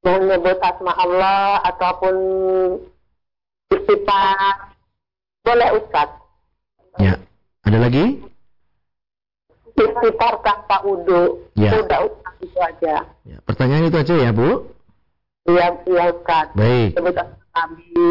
Menyebut 0.00 0.56
asma 0.64 0.96
Allah 0.96 1.60
ataupun 1.68 2.16
istighfar. 3.76 4.72
Boleh 5.44 5.68
Ustaz? 5.76 6.08
Ya. 6.96 7.20
Ada 7.68 7.76
lagi? 7.76 8.24
Istighfar 9.80 10.34
tanpa 10.44 10.76
wudhu. 10.84 11.40
Ya. 11.56 11.80
Udah 11.80 12.00
Ustaz 12.04 12.34
itu 12.44 12.58
aja. 12.60 12.94
Ya, 13.24 13.36
pertanyaan 13.44 13.88
itu 13.88 13.96
aja 13.96 14.14
ya, 14.16 14.30
Bu. 14.30 14.68
Iya, 15.48 15.66
iya 15.88 16.02
Ustaz. 16.12 16.46
Baik. 16.52 16.90
Asma 17.00 17.24
Nabi. 17.56 18.08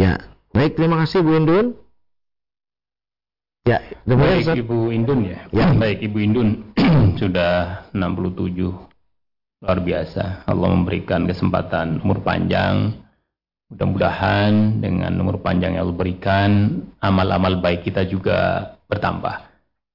Ya. 0.00 0.14
Baik, 0.50 0.74
terima 0.74 0.96
kasih 1.06 1.22
Bu 1.22 1.32
Indun. 1.38 1.66
Ya, 3.68 3.78
Baik 4.08 4.42
Ustaz. 4.42 4.56
Ibu 4.56 4.90
Indun 4.90 5.20
ya. 5.28 5.38
Ya. 5.52 5.70
Baik 5.76 6.00
Ibu 6.00 6.18
Indun 6.18 6.48
sudah 7.20 7.86
67 7.92 8.56
luar 9.60 9.78
biasa. 9.84 10.48
Allah 10.48 10.68
memberikan 10.72 11.28
kesempatan 11.28 12.00
umur 12.00 12.24
panjang. 12.24 12.96
Mudah-mudahan 13.70 14.82
dengan 14.82 15.14
umur 15.22 15.38
panjang 15.38 15.78
yang 15.78 15.86
Allah 15.86 15.94
berikan, 15.94 16.50
amal-amal 16.98 17.62
baik 17.62 17.86
kita 17.86 18.02
juga 18.02 18.66
bertambah. 18.90 19.49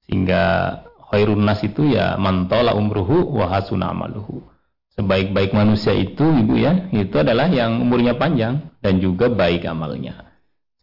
Sehingga 0.06 0.44
khairun 1.10 1.46
nas 1.46 1.62
itu 1.66 1.90
ya 1.90 2.18
mantola 2.18 2.74
umruhu 2.74 3.36
wa 3.36 3.50
hasuna 3.50 3.94
amaluhu. 3.94 4.46
Sebaik-baik 4.96 5.52
manusia 5.52 5.92
itu 5.92 6.24
Ibu 6.24 6.56
ya, 6.56 6.88
itu 6.96 7.20
adalah 7.20 7.52
yang 7.52 7.84
umurnya 7.84 8.16
panjang 8.16 8.72
dan 8.80 9.04
juga 9.04 9.28
baik 9.28 9.68
amalnya. 9.68 10.32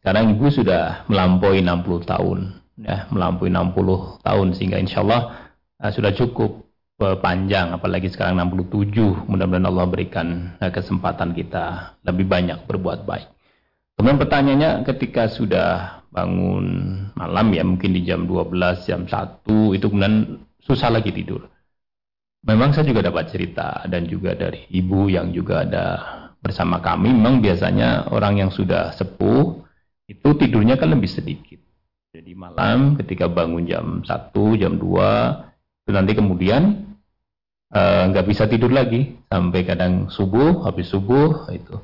Sekarang 0.04 0.36
Ibu 0.36 0.52
sudah 0.52 1.08
melampaui 1.08 1.64
60 1.64 2.04
tahun, 2.04 2.38
ya, 2.76 3.08
melampaui 3.08 3.48
60 3.48 4.20
tahun 4.20 4.46
sehingga 4.52 4.76
insya 4.82 5.00
Allah 5.00 5.48
uh, 5.80 5.88
sudah 5.88 6.12
cukup 6.12 6.68
uh, 7.00 7.16
panjang, 7.24 7.72
apalagi 7.72 8.12
sekarang 8.12 8.36
67. 8.36 8.92
Mudah-mudahan 9.30 9.64
Allah 9.64 9.86
berikan 9.88 10.58
uh, 10.60 10.68
kesempatan 10.68 11.32
kita 11.32 11.96
lebih 12.04 12.28
banyak 12.28 12.68
berbuat 12.68 13.08
baik. 13.08 13.32
Kemudian 13.96 14.18
pertanyaannya 14.20 14.70
ketika 14.92 15.30
sudah 15.30 16.01
bangun 16.12 16.66
malam 17.16 17.46
ya 17.56 17.64
mungkin 17.64 17.96
di 17.96 18.04
jam 18.04 18.28
12, 18.28 18.84
jam 18.84 19.08
1 19.08 19.72
itu 19.72 19.86
kemudian 19.88 20.44
susah 20.60 20.92
lagi 20.92 21.10
tidur. 21.10 21.48
Memang 22.44 22.76
saya 22.76 22.84
juga 22.84 23.08
dapat 23.08 23.32
cerita 23.32 23.86
dan 23.88 24.04
juga 24.04 24.36
dari 24.36 24.68
ibu 24.68 25.08
yang 25.08 25.32
juga 25.32 25.64
ada 25.64 25.84
bersama 26.42 26.82
kami 26.82 27.14
memang 27.14 27.38
biasanya 27.38 28.10
orang 28.10 28.42
yang 28.42 28.50
sudah 28.50 28.90
sepuh 28.92 29.62
itu 30.10 30.28
tidurnya 30.36 30.76
kan 30.76 30.90
lebih 30.90 31.08
sedikit. 31.08 31.62
Jadi 32.12 32.36
malam 32.36 32.98
ketika 33.00 33.30
bangun 33.30 33.64
jam 33.64 34.04
1, 34.04 34.60
jam 34.60 34.76
2 34.76 35.86
itu 35.86 35.90
nanti 35.94 36.12
kemudian 36.12 36.92
eh, 37.72 38.02
nggak 38.12 38.26
bisa 38.28 38.44
tidur 38.50 38.68
lagi 38.68 39.16
sampai 39.32 39.64
kadang 39.64 40.12
subuh, 40.12 40.66
habis 40.68 40.92
subuh 40.92 41.48
itu. 41.54 41.78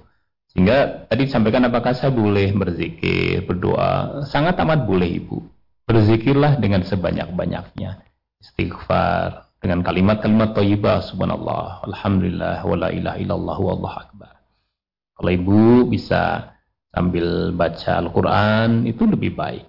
Sehingga 0.48 1.04
tadi 1.06 1.28
disampaikan 1.28 1.68
apakah 1.68 1.92
saya 1.92 2.08
boleh 2.08 2.50
berzikir, 2.56 3.44
berdoa? 3.44 4.24
Sangat 4.24 4.56
amat 4.64 4.88
boleh 4.88 5.20
Ibu. 5.20 5.38
Berzikirlah 5.84 6.56
dengan 6.56 6.84
sebanyak-banyaknya. 6.84 8.04
Istighfar 8.40 9.48
dengan 9.58 9.82
kalimat-kalimat 9.82 10.54
thayyibah 10.54 11.04
subhanallah, 11.04 11.84
alhamdulillah, 11.90 12.62
wala 12.64 12.88
ilaha 12.94 13.18
illallah, 13.18 13.56
wallahu 13.58 13.96
akbar. 13.98 14.34
Kalau 15.18 15.30
Ibu 15.34 15.90
bisa 15.90 16.54
sambil 16.94 17.50
baca 17.52 17.98
Al-Quran 17.98 18.86
itu 18.86 19.02
lebih 19.04 19.34
baik. 19.34 19.66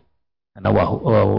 Karena 0.54 0.70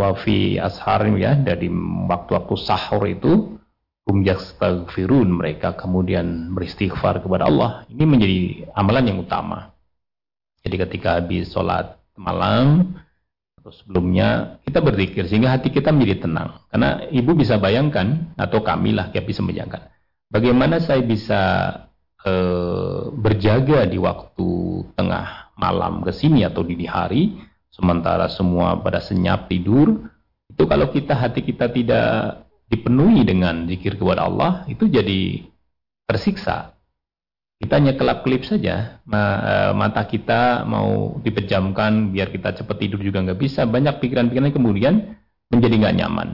wafi 0.01 0.57
ashar 0.57 1.07
ya 1.15 1.37
dari 1.37 1.69
waktu-waktu 2.09 2.55
sahur 2.57 3.05
itu 3.05 3.60
hum 4.09 4.23
yastaghfirun 4.25 5.29
mereka 5.29 5.77
kemudian 5.77 6.55
beristighfar 6.55 7.21
kepada 7.21 7.49
Allah. 7.49 7.85
Ini 7.91 8.05
menjadi 8.07 8.41
amalan 8.77 9.05
yang 9.11 9.19
utama. 9.21 9.75
Jadi 10.61 10.77
ketika 10.77 11.19
habis 11.21 11.51
sholat 11.53 11.97
malam 12.17 12.97
atau 13.61 13.73
sebelumnya 13.73 14.61
kita 14.65 14.81
berzikir 14.81 15.25
sehingga 15.29 15.53
hati 15.53 15.73
kita 15.73 15.93
menjadi 15.93 16.29
tenang. 16.29 16.61
Karena 16.69 17.05
ibu 17.09 17.33
bisa 17.33 17.57
bayangkan 17.57 18.37
atau 18.37 18.61
kami 18.61 18.93
lah 18.93 19.09
yang 19.13 19.25
bisa 19.25 19.41
membayangkan 19.41 19.91
bagaimana 20.31 20.79
saya 20.79 21.03
bisa 21.03 21.43
eh, 22.23 23.03
berjaga 23.11 23.85
di 23.85 23.99
waktu 23.99 24.49
tengah 24.95 25.53
malam 25.59 26.01
ke 26.07 26.15
sini 26.15 26.47
atau 26.47 26.63
dini 26.65 26.87
hari 26.87 27.37
sementara 27.69 28.31
semua 28.31 28.79
pada 28.81 29.03
senyap 29.03 29.51
tidur 29.51 30.09
itu 30.49 30.63
kalau 30.65 30.89
kita 30.89 31.13
hati 31.13 31.45
kita 31.45 31.69
tidak 31.69 32.49
dipenuhi 32.71 33.27
dengan 33.27 33.67
zikir 33.67 33.99
kepada 33.99 34.31
Allah 34.31 34.65
itu 34.71 34.87
jadi 34.87 35.43
tersiksa 36.07 36.81
kita 37.61 37.77
hanya 37.77 37.93
kelap-kelip 37.93 38.49
saja. 38.49 39.05
Eh, 39.05 39.73
mata 39.77 40.09
kita 40.09 40.65
mau 40.65 41.21
dipejamkan 41.21 42.09
biar 42.09 42.33
kita 42.33 42.57
cepat 42.57 42.77
tidur 42.81 43.05
juga 43.05 43.21
nggak 43.21 43.37
bisa. 43.37 43.69
Banyak 43.69 44.01
pikiran-pikiran 44.01 44.49
kemudian 44.57 45.21
menjadi 45.53 45.75
nggak 45.77 45.97
nyaman. 46.01 46.29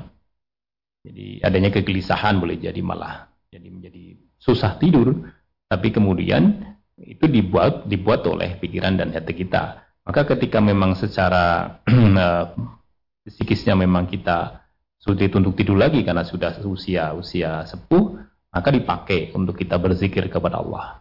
Jadi 1.03 1.43
adanya 1.43 1.74
kegelisahan 1.74 2.39
boleh 2.39 2.62
jadi 2.62 2.78
malah 2.78 3.26
jadi 3.51 3.66
menjadi 3.66 4.14
susah 4.39 4.78
tidur. 4.78 5.26
Tapi 5.66 5.91
kemudian 5.91 6.62
itu 6.95 7.26
dibuat 7.26 7.91
dibuat 7.91 8.22
oleh 8.30 8.55
pikiran 8.62 8.95
dan 8.95 9.11
hati 9.11 9.34
kita. 9.34 9.82
Maka 10.07 10.30
ketika 10.30 10.62
memang 10.62 10.95
secara 10.95 11.82
eh, 11.91 12.45
psikisnya 13.26 13.74
memang 13.74 14.07
kita 14.07 14.62
sulit 15.07 15.30
untuk 15.38 15.54
tidur 15.54 15.78
lagi 15.78 16.02
karena 16.02 16.26
sudah 16.26 16.59
usia 16.66 17.14
usia 17.14 17.62
sepuh, 17.62 18.18
maka 18.50 18.74
dipakai 18.74 19.30
untuk 19.38 19.54
kita 19.54 19.78
berzikir 19.78 20.26
kepada 20.26 20.59
Allah. 20.59 20.98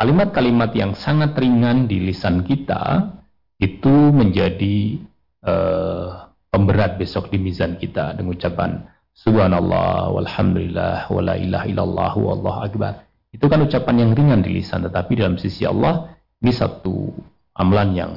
Kalimat-kalimat 0.00 0.72
yang 0.72 0.96
sangat 0.96 1.36
ringan 1.36 1.84
di 1.84 2.00
lisan 2.00 2.48
kita 2.48 3.12
itu 3.60 3.92
menjadi 4.10 4.98
uh, 5.44 6.32
pemberat 6.48 6.96
besok 6.96 7.28
di 7.28 7.36
mizan 7.36 7.76
kita 7.76 8.16
dengan 8.16 8.32
ucapan 8.32 8.70
subhanallah 9.12 10.16
walhamdulillah 10.16 11.12
wala 11.12 11.36
ilaha 11.36 11.66
illallah 11.68 12.12
wallahu 12.16 12.58
akbar. 12.64 13.04
Itu 13.32 13.52
kan 13.52 13.60
ucapan 13.64 14.08
yang 14.08 14.10
ringan 14.16 14.40
di 14.40 14.56
lisan 14.60 14.88
tetapi 14.88 15.12
dalam 15.20 15.36
sisi 15.36 15.68
Allah 15.68 16.08
ini 16.40 16.50
satu 16.50 17.12
amalan 17.52 17.90
yang 17.92 18.12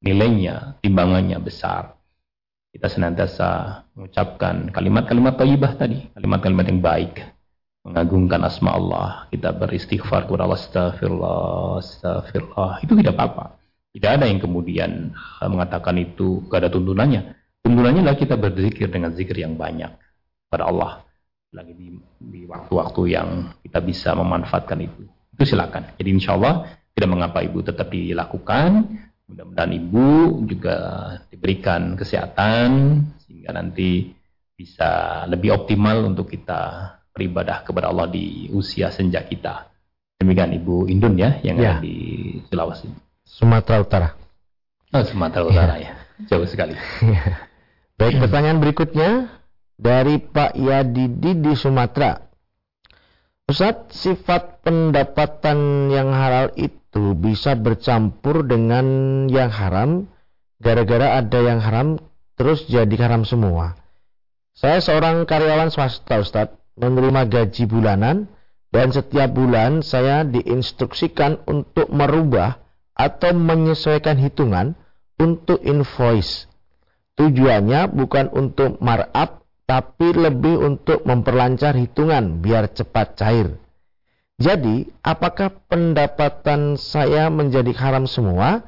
nilainya, 0.00 0.80
timbangannya 0.80 1.38
besar. 1.42 1.97
Kita 2.68 2.86
senantiasa 2.86 3.80
mengucapkan 3.96 4.68
kalimat-kalimat 4.70 5.34
thayyibah 5.40 5.72
tadi, 5.80 6.12
kalimat-kalimat 6.12 6.66
yang 6.68 6.80
baik 6.84 7.14
mengagungkan 7.88 8.44
asma 8.44 8.76
Allah, 8.76 9.08
kita 9.32 9.56
beristighfar 9.56 10.28
kepada 10.28 10.44
Allah, 10.44 10.60
astagfirullah, 10.60 11.80
astagfirullah, 11.80 12.84
itu 12.84 12.92
tidak 13.00 13.16
apa-apa. 13.16 13.56
Tidak 13.96 14.10
ada 14.20 14.28
yang 14.28 14.38
kemudian 14.38 15.16
eh, 15.16 15.48
mengatakan 15.48 15.96
itu 15.96 16.44
gak 16.52 16.68
ada 16.68 16.70
tuntunannya. 16.70 17.34
Tuntunannya 17.64 18.04
adalah 18.04 18.20
kita 18.20 18.36
berzikir 18.36 18.92
dengan 18.92 19.16
zikir 19.16 19.40
yang 19.40 19.56
banyak 19.56 19.90
pada 20.52 20.68
Allah. 20.68 21.02
Lagi 21.48 21.72
di, 21.72 22.44
waktu-waktu 22.44 23.02
yang 23.08 23.56
kita 23.64 23.80
bisa 23.80 24.12
memanfaatkan 24.12 24.78
itu. 24.84 25.08
Itu 25.32 25.48
silakan. 25.48 25.96
Jadi 25.96 26.08
insya 26.12 26.36
Allah 26.36 26.68
tidak 26.92 27.08
mengapa 27.08 27.40
ibu 27.40 27.64
tetap 27.64 27.88
dilakukan. 27.88 28.84
Mudah-mudahan 29.28 29.72
ibu 29.76 30.08
juga 30.48 30.76
diberikan 31.28 31.94
kesehatan 32.00 32.68
sehingga 33.22 33.52
nanti 33.52 34.16
bisa 34.56 35.22
lebih 35.28 35.54
optimal 35.54 36.08
untuk 36.08 36.32
kita 36.32 36.96
beribadah 37.12 37.62
kepada 37.62 37.92
Allah 37.92 38.08
di 38.08 38.48
usia 38.50 38.88
senja 38.88 39.22
kita. 39.22 39.68
Demikian 40.18 40.50
Ibu 40.50 40.90
Indun 40.90 41.14
ya 41.14 41.38
yang 41.46 41.60
ya. 41.60 41.78
ada 41.78 41.84
di 41.84 41.94
Sulawesi. 42.50 42.90
Sumatera 43.22 43.78
Utara. 43.78 44.08
Oh, 44.90 45.04
Sumatera 45.06 45.44
Utara 45.46 45.74
ya. 45.78 45.94
ya. 45.94 46.26
Jauh 46.26 46.48
sekali. 46.48 46.74
Ya. 47.04 47.50
Baik, 47.98 48.22
pertanyaan 48.22 48.62
berikutnya 48.62 49.26
dari 49.74 50.22
Pak 50.22 50.54
Yadidi 50.54 51.34
di 51.34 51.52
Sumatera. 51.58 52.30
Ustaz, 53.50 53.90
sifat 53.90 54.62
pendapatan 54.62 55.90
yang 55.90 56.14
halal 56.14 56.54
itu 56.54 56.77
bisa 56.96 57.54
bercampur 57.54 58.46
dengan 58.48 58.86
yang 59.28 59.52
haram 59.52 60.08
gara-gara 60.58 61.20
ada 61.22 61.38
yang 61.38 61.60
haram 61.62 62.00
terus 62.34 62.66
jadi 62.66 62.94
haram 62.98 63.22
semua. 63.22 63.78
Saya 64.58 64.82
seorang 64.82 65.22
karyawan 65.22 65.70
swasta 65.70 66.18
Ustaz 66.18 66.50
menerima 66.74 67.30
gaji 67.30 67.64
bulanan 67.70 68.26
dan 68.74 68.90
setiap 68.90 69.30
bulan 69.34 69.86
saya 69.86 70.26
diinstruksikan 70.26 71.46
untuk 71.46 71.88
merubah 71.90 72.58
atau 72.98 73.30
menyesuaikan 73.34 74.18
hitungan 74.18 74.74
untuk 75.18 75.62
invoice. 75.62 76.50
Tujuannya 77.18 77.90
bukan 77.94 78.30
untuk 78.34 78.78
markup 78.82 79.46
tapi 79.68 80.16
lebih 80.16 80.58
untuk 80.64 81.04
memperlancar 81.04 81.76
hitungan 81.76 82.40
biar 82.40 82.72
cepat 82.72 83.18
cair. 83.18 83.58
Jadi, 84.38 84.86
apakah 85.02 85.50
pendapatan 85.66 86.78
saya 86.78 87.26
menjadi 87.26 87.74
haram 87.74 88.06
semua 88.06 88.62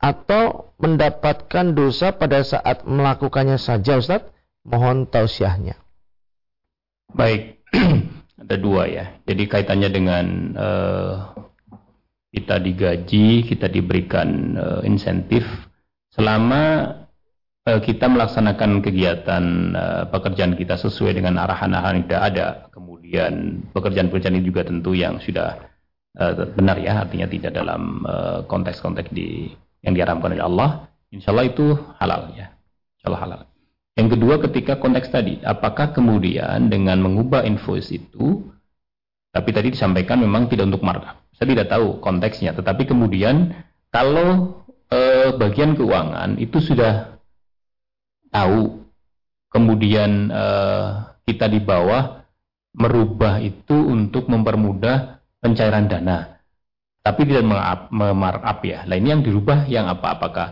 atau 0.00 0.72
mendapatkan 0.80 1.76
dosa 1.76 2.16
pada 2.16 2.40
saat 2.40 2.88
melakukannya 2.88 3.60
saja 3.60 4.00
Ustaz? 4.00 4.24
Mohon 4.64 5.04
tausiahnya. 5.12 5.76
Baik, 7.12 7.60
ada 8.42 8.56
dua 8.56 8.88
ya. 8.88 9.04
Jadi 9.28 9.44
kaitannya 9.44 9.90
dengan 9.92 10.26
uh, 10.56 11.14
kita 12.32 12.56
digaji, 12.56 13.44
kita 13.44 13.68
diberikan 13.68 14.56
uh, 14.56 14.80
insentif 14.88 15.44
selama 16.16 16.96
uh, 17.68 17.80
kita 17.84 18.08
melaksanakan 18.08 18.80
kegiatan 18.80 19.44
uh, 19.76 20.04
pekerjaan 20.08 20.56
kita 20.56 20.80
sesuai 20.80 21.12
dengan 21.12 21.36
arahan-arahan 21.44 22.08
yang 22.08 22.24
ada. 22.24 22.46
Kemudian 22.72 22.89
pekerjaan-pekerjaan 23.10 24.36
ini 24.38 24.46
juga 24.46 24.62
tentu 24.62 24.94
yang 24.94 25.18
sudah 25.18 25.58
uh, 26.18 26.34
benar 26.54 26.78
ya, 26.78 27.02
artinya 27.02 27.26
tidak 27.26 27.52
dalam 27.54 28.06
konteks-konteks 28.46 29.10
di 29.10 29.50
yang 29.82 29.96
diharamkan 29.96 30.36
oleh 30.36 30.44
Allah. 30.44 30.70
Insya 31.10 31.34
Allah 31.34 31.50
itu 31.50 31.74
halal 31.98 32.30
ya, 32.38 32.54
insya 33.00 33.06
Allah 33.10 33.22
halal. 33.26 33.40
Yang 33.98 34.08
kedua 34.16 34.34
ketika 34.38 34.78
konteks 34.78 35.10
tadi, 35.10 35.42
apakah 35.42 35.90
kemudian 35.90 36.70
dengan 36.70 37.02
mengubah 37.02 37.42
invoice 37.42 37.90
itu, 37.90 38.46
tapi 39.34 39.50
tadi 39.50 39.74
disampaikan 39.74 40.22
memang 40.22 40.46
tidak 40.46 40.70
untuk 40.70 40.86
markup. 40.86 41.18
Saya 41.34 41.52
tidak 41.52 41.68
tahu 41.68 41.98
konteksnya, 41.98 42.54
tetapi 42.54 42.86
kemudian 42.86 43.50
kalau 43.90 44.62
eh, 44.88 45.34
bagian 45.34 45.74
keuangan 45.74 46.38
itu 46.38 46.62
sudah 46.62 47.18
tahu, 48.30 48.86
kemudian 49.50 50.30
eh, 50.30 50.88
kita 51.26 51.50
di 51.50 51.58
bawah 51.58 52.19
merubah 52.76 53.42
itu 53.42 53.74
untuk 53.74 54.30
mempermudah 54.30 55.22
pencairan 55.42 55.90
dana, 55.90 56.38
tapi 57.02 57.26
tidak 57.26 57.44
memarkup 57.90 58.62
ya. 58.62 58.86
Nah 58.86 58.96
ini 58.96 59.08
yang 59.10 59.22
dirubah 59.22 59.66
yang 59.66 59.90
apa? 59.90 60.18
Apakah 60.18 60.48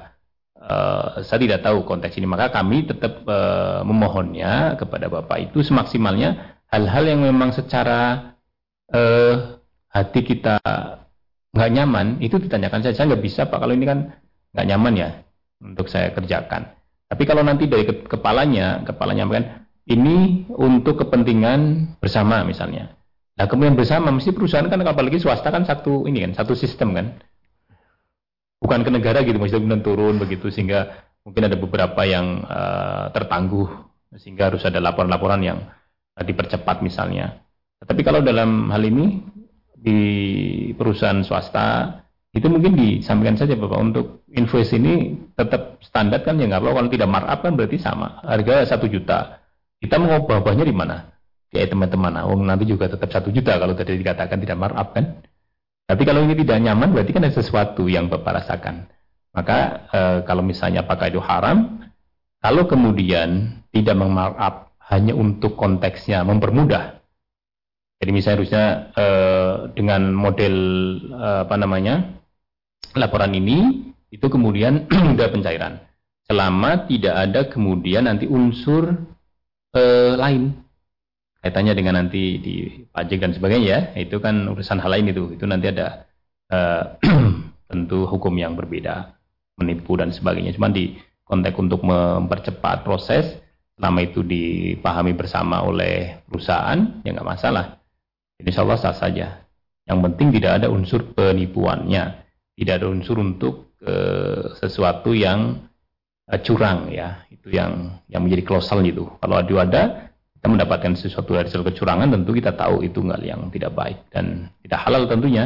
Uh, 0.58 1.22
saya 1.22 1.38
tidak 1.38 1.62
tahu 1.62 1.86
konteks 1.86 2.18
ini, 2.18 2.26
maka 2.26 2.50
kami 2.50 2.82
tetap 2.82 3.22
uh, 3.30 3.86
memohonnya 3.86 4.74
kepada 4.74 5.06
Bapak 5.06 5.38
itu 5.48 5.62
semaksimalnya 5.62 6.58
hal-hal 6.66 7.06
yang 7.06 7.22
memang 7.22 7.54
secara 7.54 8.34
uh, 8.90 9.54
hati 9.86 10.26
kita 10.26 10.58
nggak 11.54 11.70
nyaman 11.72 12.18
itu 12.18 12.42
ditanyakan 12.42 12.82
saja. 12.82 13.00
Saya 13.00 13.14
nggak 13.14 13.22
bisa 13.22 13.46
Pak 13.46 13.54
kalau 13.54 13.70
ini 13.70 13.86
kan 13.86 14.18
nggak 14.50 14.66
nyaman 14.66 14.92
ya 14.98 15.10
untuk 15.62 15.86
saya 15.86 16.10
kerjakan. 16.10 16.74
Tapi 17.06 17.22
kalau 17.22 17.46
nanti 17.46 17.70
dari 17.70 17.86
ke 17.86 18.04
kepalanya, 18.10 18.82
kepalanya 18.82 19.30
kan 19.30 19.44
ini 19.88 20.44
untuk 20.52 21.00
kepentingan 21.00 21.94
bersama 21.98 22.44
misalnya. 22.44 22.92
Nah 23.40 23.48
kemudian 23.48 23.72
bersama 23.72 24.12
mesti 24.12 24.36
perusahaan 24.36 24.68
kan 24.68 24.82
apalagi 24.84 25.16
swasta 25.16 25.48
kan 25.48 25.64
satu 25.64 26.04
ini 26.04 26.28
kan 26.28 26.32
satu 26.36 26.52
sistem 26.52 26.92
kan 26.92 27.06
bukan 28.60 28.82
ke 28.84 28.90
negara 28.90 29.24
gitu 29.24 29.38
maksudnya 29.40 29.62
kemudian 29.64 29.84
turun 29.86 30.14
begitu 30.18 30.50
sehingga 30.50 31.08
mungkin 31.22 31.46
ada 31.48 31.56
beberapa 31.56 32.02
yang 32.04 32.44
uh, 32.44 33.08
tertangguh 33.14 33.68
sehingga 34.18 34.52
harus 34.52 34.66
ada 34.66 34.82
laporan-laporan 34.82 35.40
yang 35.40 35.58
uh, 36.18 36.24
dipercepat 36.26 36.84
misalnya. 36.84 37.40
Tapi 37.78 38.02
kalau 38.02 38.20
dalam 38.20 38.68
hal 38.74 38.82
ini 38.82 39.22
di 39.78 40.00
perusahaan 40.74 41.22
swasta 41.22 42.02
itu 42.34 42.44
mungkin 42.50 42.74
disampaikan 42.74 43.38
saja 43.38 43.54
Bapak 43.54 43.78
untuk 43.78 44.26
invoice 44.34 44.74
ini 44.76 45.16
tetap 45.38 45.78
standar 45.80 46.26
kan 46.26 46.36
ya 46.36 46.50
nggak 46.50 46.60
apa 46.60 46.74
kalau 46.74 46.90
tidak 46.90 47.08
markup 47.08 47.38
kan 47.40 47.52
berarti 47.54 47.78
sama 47.80 48.20
harga 48.26 48.66
satu 48.74 48.90
juta 48.90 49.37
kita 49.78 49.96
mau 49.98 50.26
bawahnya 50.26 50.66
di 50.66 50.74
mana 50.74 51.14
ya 51.54 51.64
teman-teman 51.64 52.28
oh, 52.28 52.36
nanti 52.36 52.68
juga 52.68 52.90
tetap 52.92 53.08
satu 53.08 53.32
juta 53.32 53.56
kalau 53.56 53.72
tadi 53.72 53.96
dikatakan 53.96 54.38
tidak 54.42 54.58
markup 54.58 54.92
kan 54.92 55.22
tapi 55.88 56.04
kalau 56.04 56.20
ini 56.20 56.36
tidak 56.36 56.60
nyaman 56.60 56.92
berarti 56.92 57.16
kan 57.16 57.24
ada 57.24 57.32
sesuatu 57.32 57.88
yang 57.88 58.12
Bapak 58.12 58.44
rasakan. 58.44 58.92
Maka 59.32 59.88
e, 59.88 60.00
kalau 60.28 60.44
misalnya 60.44 60.84
apakah 60.84 61.08
itu 61.08 61.16
haram, 61.24 61.80
kalau 62.44 62.68
kemudian 62.68 63.56
tidak 63.72 63.96
memarkup 63.96 64.76
hanya 64.92 65.16
untuk 65.16 65.56
konteksnya 65.56 66.20
mempermudah. 66.28 67.00
Jadi 68.04 68.10
misalnya 68.12 68.36
harusnya 68.36 68.66
e, 68.92 69.06
dengan 69.80 70.12
model 70.12 70.56
e, 71.08 71.28
apa 71.48 71.56
namanya 71.56 72.20
laporan 72.92 73.32
ini 73.32 73.88
itu 74.12 74.28
kemudian 74.28 74.92
mudah 75.08 75.32
pencairan. 75.32 75.88
Selama 76.28 76.84
tidak 76.84 77.14
ada 77.16 77.40
kemudian 77.48 78.04
nanti 78.04 78.28
unsur 78.28 78.92
e, 79.78 79.84
lain 80.18 80.68
kaitannya 81.38 81.74
dengan 81.74 81.94
nanti 82.02 82.42
di 82.42 82.54
pajak 82.90 83.18
dan 83.22 83.32
sebagainya 83.34 83.68
ya, 83.68 83.80
itu 83.94 84.18
kan 84.18 84.50
urusan 84.50 84.82
hal 84.82 84.90
lain 84.90 85.14
itu. 85.14 85.38
Itu 85.38 85.46
nanti 85.46 85.70
ada 85.70 86.04
uh, 86.50 86.98
tentu 87.70 88.04
hukum 88.10 88.34
yang 88.34 88.58
berbeda, 88.58 89.14
menipu 89.62 89.94
dan 89.94 90.10
sebagainya. 90.10 90.54
Cuma 90.58 90.68
di 90.68 90.98
konteks 91.22 91.56
untuk 91.56 91.86
mempercepat 91.86 92.82
proses, 92.82 93.38
selama 93.78 94.02
itu 94.02 94.26
dipahami 94.26 95.14
bersama 95.14 95.62
oleh 95.62 96.18
perusahaan, 96.26 97.00
ya 97.06 97.14
nggak 97.14 97.28
masalah. 97.28 97.78
Insya 98.42 98.66
Allah 98.66 98.78
sah 98.78 98.96
saja. 98.96 99.46
Yang 99.88 99.98
penting 100.10 100.28
tidak 100.36 100.52
ada 100.62 100.66
unsur 100.68 101.00
penipuannya, 101.16 102.28
tidak 102.58 102.74
ada 102.82 102.86
unsur 102.90 103.16
untuk 103.22 103.78
uh, 103.86 104.52
sesuatu 104.58 105.14
yang 105.14 105.67
uh, 106.28 106.40
curang 106.44 106.92
ya. 106.92 107.24
Itu 107.32 107.48
yang 107.50 107.98
yang 108.12 108.22
menjadi 108.24 108.44
klausal 108.44 108.84
itu. 108.84 109.08
Kalau 109.18 109.36
ada 109.40 109.54
ada 109.64 109.82
kita 110.38 110.46
mendapatkan 110.46 110.92
sesuatu 110.94 111.34
dari 111.34 111.50
hasil 111.50 111.66
kecurangan 111.66 112.14
tentu 112.14 112.30
kita 112.30 112.54
tahu 112.54 112.86
itu 112.86 113.02
nggak 113.02 113.20
yang 113.26 113.50
tidak 113.50 113.74
baik 113.74 113.98
dan 114.14 114.46
tidak 114.62 114.80
halal 114.86 115.02
tentunya. 115.10 115.44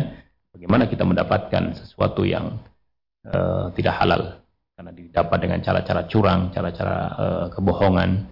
Bagaimana 0.52 0.84
kita 0.84 1.08
mendapatkan 1.08 1.72
sesuatu 1.72 2.28
yang 2.28 2.60
uh, 3.24 3.72
tidak 3.72 3.96
halal 3.96 4.44
karena 4.76 4.92
didapat 4.92 5.38
dengan 5.40 5.58
cara-cara 5.64 6.02
curang, 6.04 6.52
cara-cara 6.52 6.98
uh, 7.16 7.46
kebohongan 7.56 8.28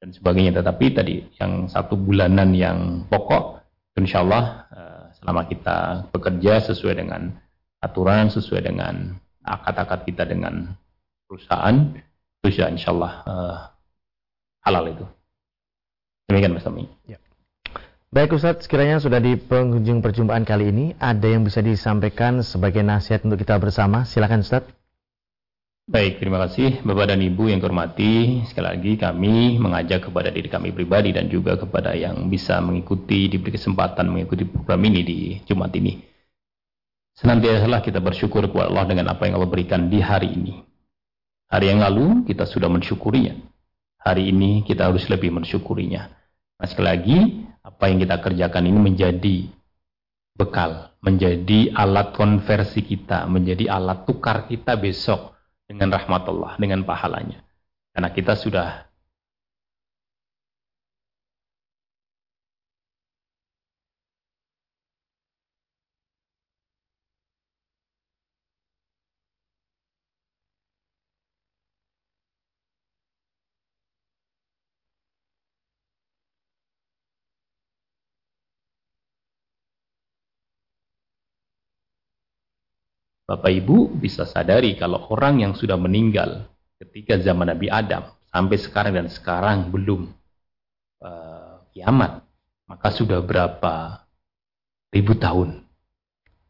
dan 0.00 0.08
sebagainya. 0.08 0.64
Tetapi 0.64 0.86
tadi 0.96 1.28
yang 1.36 1.68
satu 1.68 1.98
bulanan 1.98 2.56
yang 2.56 3.04
pokok, 3.12 3.60
insya 4.00 4.24
Allah 4.24 4.64
uh, 4.72 5.04
selama 5.20 5.44
kita 5.44 6.08
bekerja 6.08 6.72
sesuai 6.72 7.04
dengan 7.04 7.36
aturan, 7.84 8.32
sesuai 8.32 8.62
dengan 8.64 9.12
akad-akad 9.44 10.08
kita 10.08 10.24
dengan 10.24 10.72
perusahaan, 11.28 11.92
itu 12.40 12.48
insya 12.64 12.90
Allah 12.96 13.12
uh, 13.28 13.56
halal 14.64 14.88
itu. 14.88 15.04
Demikian 16.28 16.56
Mas 16.56 16.64
Tommy. 16.64 16.88
Ya. 17.04 17.20
Baik 18.08 18.32
Ustadz, 18.40 18.64
sekiranya 18.64 19.04
sudah 19.04 19.20
di 19.20 19.36
penghujung 19.36 20.00
perjumpaan 20.00 20.48
kali 20.48 20.72
ini, 20.72 20.86
ada 20.96 21.28
yang 21.28 21.44
bisa 21.44 21.60
disampaikan 21.60 22.40
sebagai 22.40 22.80
nasihat 22.80 23.20
untuk 23.28 23.36
kita 23.36 23.60
bersama? 23.60 24.08
Silakan 24.08 24.40
Ustadz. 24.40 24.72
Baik, 25.88 26.20
terima 26.20 26.36
kasih 26.44 26.84
Bapak 26.84 27.16
dan 27.16 27.20
Ibu 27.24 27.48
yang 27.48 27.64
hormati. 27.64 28.44
Sekali 28.44 28.76
lagi 28.76 28.92
kami 29.00 29.56
mengajak 29.56 30.12
kepada 30.12 30.28
diri 30.28 30.44
kami 30.52 30.68
pribadi 30.76 31.16
dan 31.16 31.32
juga 31.32 31.56
kepada 31.56 31.96
yang 31.96 32.28
bisa 32.28 32.60
mengikuti, 32.60 33.32
diberi 33.32 33.56
kesempatan 33.56 34.04
mengikuti 34.04 34.44
program 34.44 34.84
ini 34.84 35.00
di 35.00 35.18
Jumat 35.48 35.72
ini. 35.80 35.96
Senantiasa 37.16 37.80
kita 37.80 38.04
bersyukur 38.04 38.52
kepada 38.52 38.68
Allah 38.68 38.84
dengan 38.84 39.16
apa 39.16 39.24
yang 39.24 39.40
Allah 39.40 39.48
berikan 39.48 39.88
di 39.88 40.04
hari 40.04 40.28
ini. 40.28 40.67
Hari 41.48 41.72
yang 41.72 41.80
lalu 41.80 42.28
kita 42.28 42.44
sudah 42.44 42.68
mensyukurinya. 42.68 43.36
Hari 44.04 44.28
ini 44.32 44.64
kita 44.64 44.88
harus 44.88 45.08
lebih 45.08 45.32
mensyukurinya. 45.32 46.12
Nah, 46.60 46.66
sekali 46.68 46.88
lagi, 46.88 47.18
apa 47.64 47.88
yang 47.88 47.98
kita 48.00 48.16
kerjakan 48.20 48.64
ini 48.68 48.78
menjadi 48.80 49.36
bekal, 50.36 50.92
menjadi 51.04 51.72
alat 51.72 52.12
konversi 52.14 52.84
kita, 52.84 53.28
menjadi 53.28 53.68
alat 53.68 54.04
tukar 54.04 54.48
kita 54.48 54.76
besok 54.76 55.36
dengan 55.68 55.92
rahmat 55.92 56.22
Allah, 56.28 56.52
dengan 56.56 56.80
pahalanya. 56.84 57.44
Karena 57.92 58.08
kita 58.12 58.32
sudah 58.36 58.87
Bapak 83.28 83.52
Ibu 83.52 84.00
bisa 84.00 84.24
sadari 84.24 84.72
kalau 84.80 85.04
orang 85.12 85.44
yang 85.44 85.52
sudah 85.52 85.76
meninggal 85.76 86.48
ketika 86.80 87.20
zaman 87.20 87.52
Nabi 87.52 87.68
Adam 87.68 88.08
sampai 88.32 88.56
sekarang 88.56 88.96
dan 88.96 89.12
sekarang 89.12 89.68
belum 89.68 90.08
uh, 91.04 91.60
kiamat, 91.76 92.24
maka 92.64 92.88
sudah 92.88 93.20
berapa 93.20 94.00
ribu 94.96 95.12
tahun? 95.20 95.60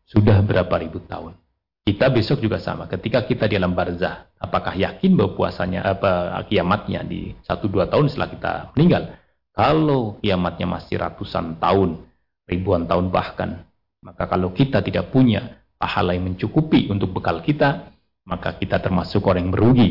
Sudah 0.07 0.39
berapa 0.39 0.70
ribu 0.79 1.03
tahun? 1.03 1.35
Kita 1.83 2.14
besok 2.14 2.47
juga 2.47 2.62
sama. 2.62 2.87
Ketika 2.87 3.26
kita 3.26 3.51
di 3.51 3.59
alam 3.59 3.74
barzah, 3.74 4.31
apakah 4.39 4.79
yakin 4.79 5.18
bahwa 5.18 5.35
puasanya 5.35 5.83
apa 5.83 6.47
kiamatnya 6.47 7.03
di 7.03 7.35
satu 7.43 7.66
dua 7.66 7.91
tahun 7.91 8.07
setelah 8.07 8.31
kita 8.31 8.53
meninggal? 8.79 9.18
Kalau 9.51 10.22
kiamatnya 10.22 10.70
masih 10.70 11.03
ratusan 11.03 11.59
tahun, 11.59 12.07
ribuan 12.47 12.87
tahun 12.87 13.11
bahkan, 13.11 13.66
maka 13.99 14.31
kalau 14.31 14.55
kita 14.55 14.79
tidak 14.79 15.11
punya 15.11 15.59
pahala 15.79 16.12
yang 16.12 16.35
mencukupi 16.35 16.91
untuk 16.91 17.14
bekal 17.14 17.41
kita, 17.41 17.95
maka 18.26 18.59
kita 18.59 18.83
termasuk 18.83 19.24
orang 19.24 19.49
yang 19.49 19.53
merugi. 19.55 19.91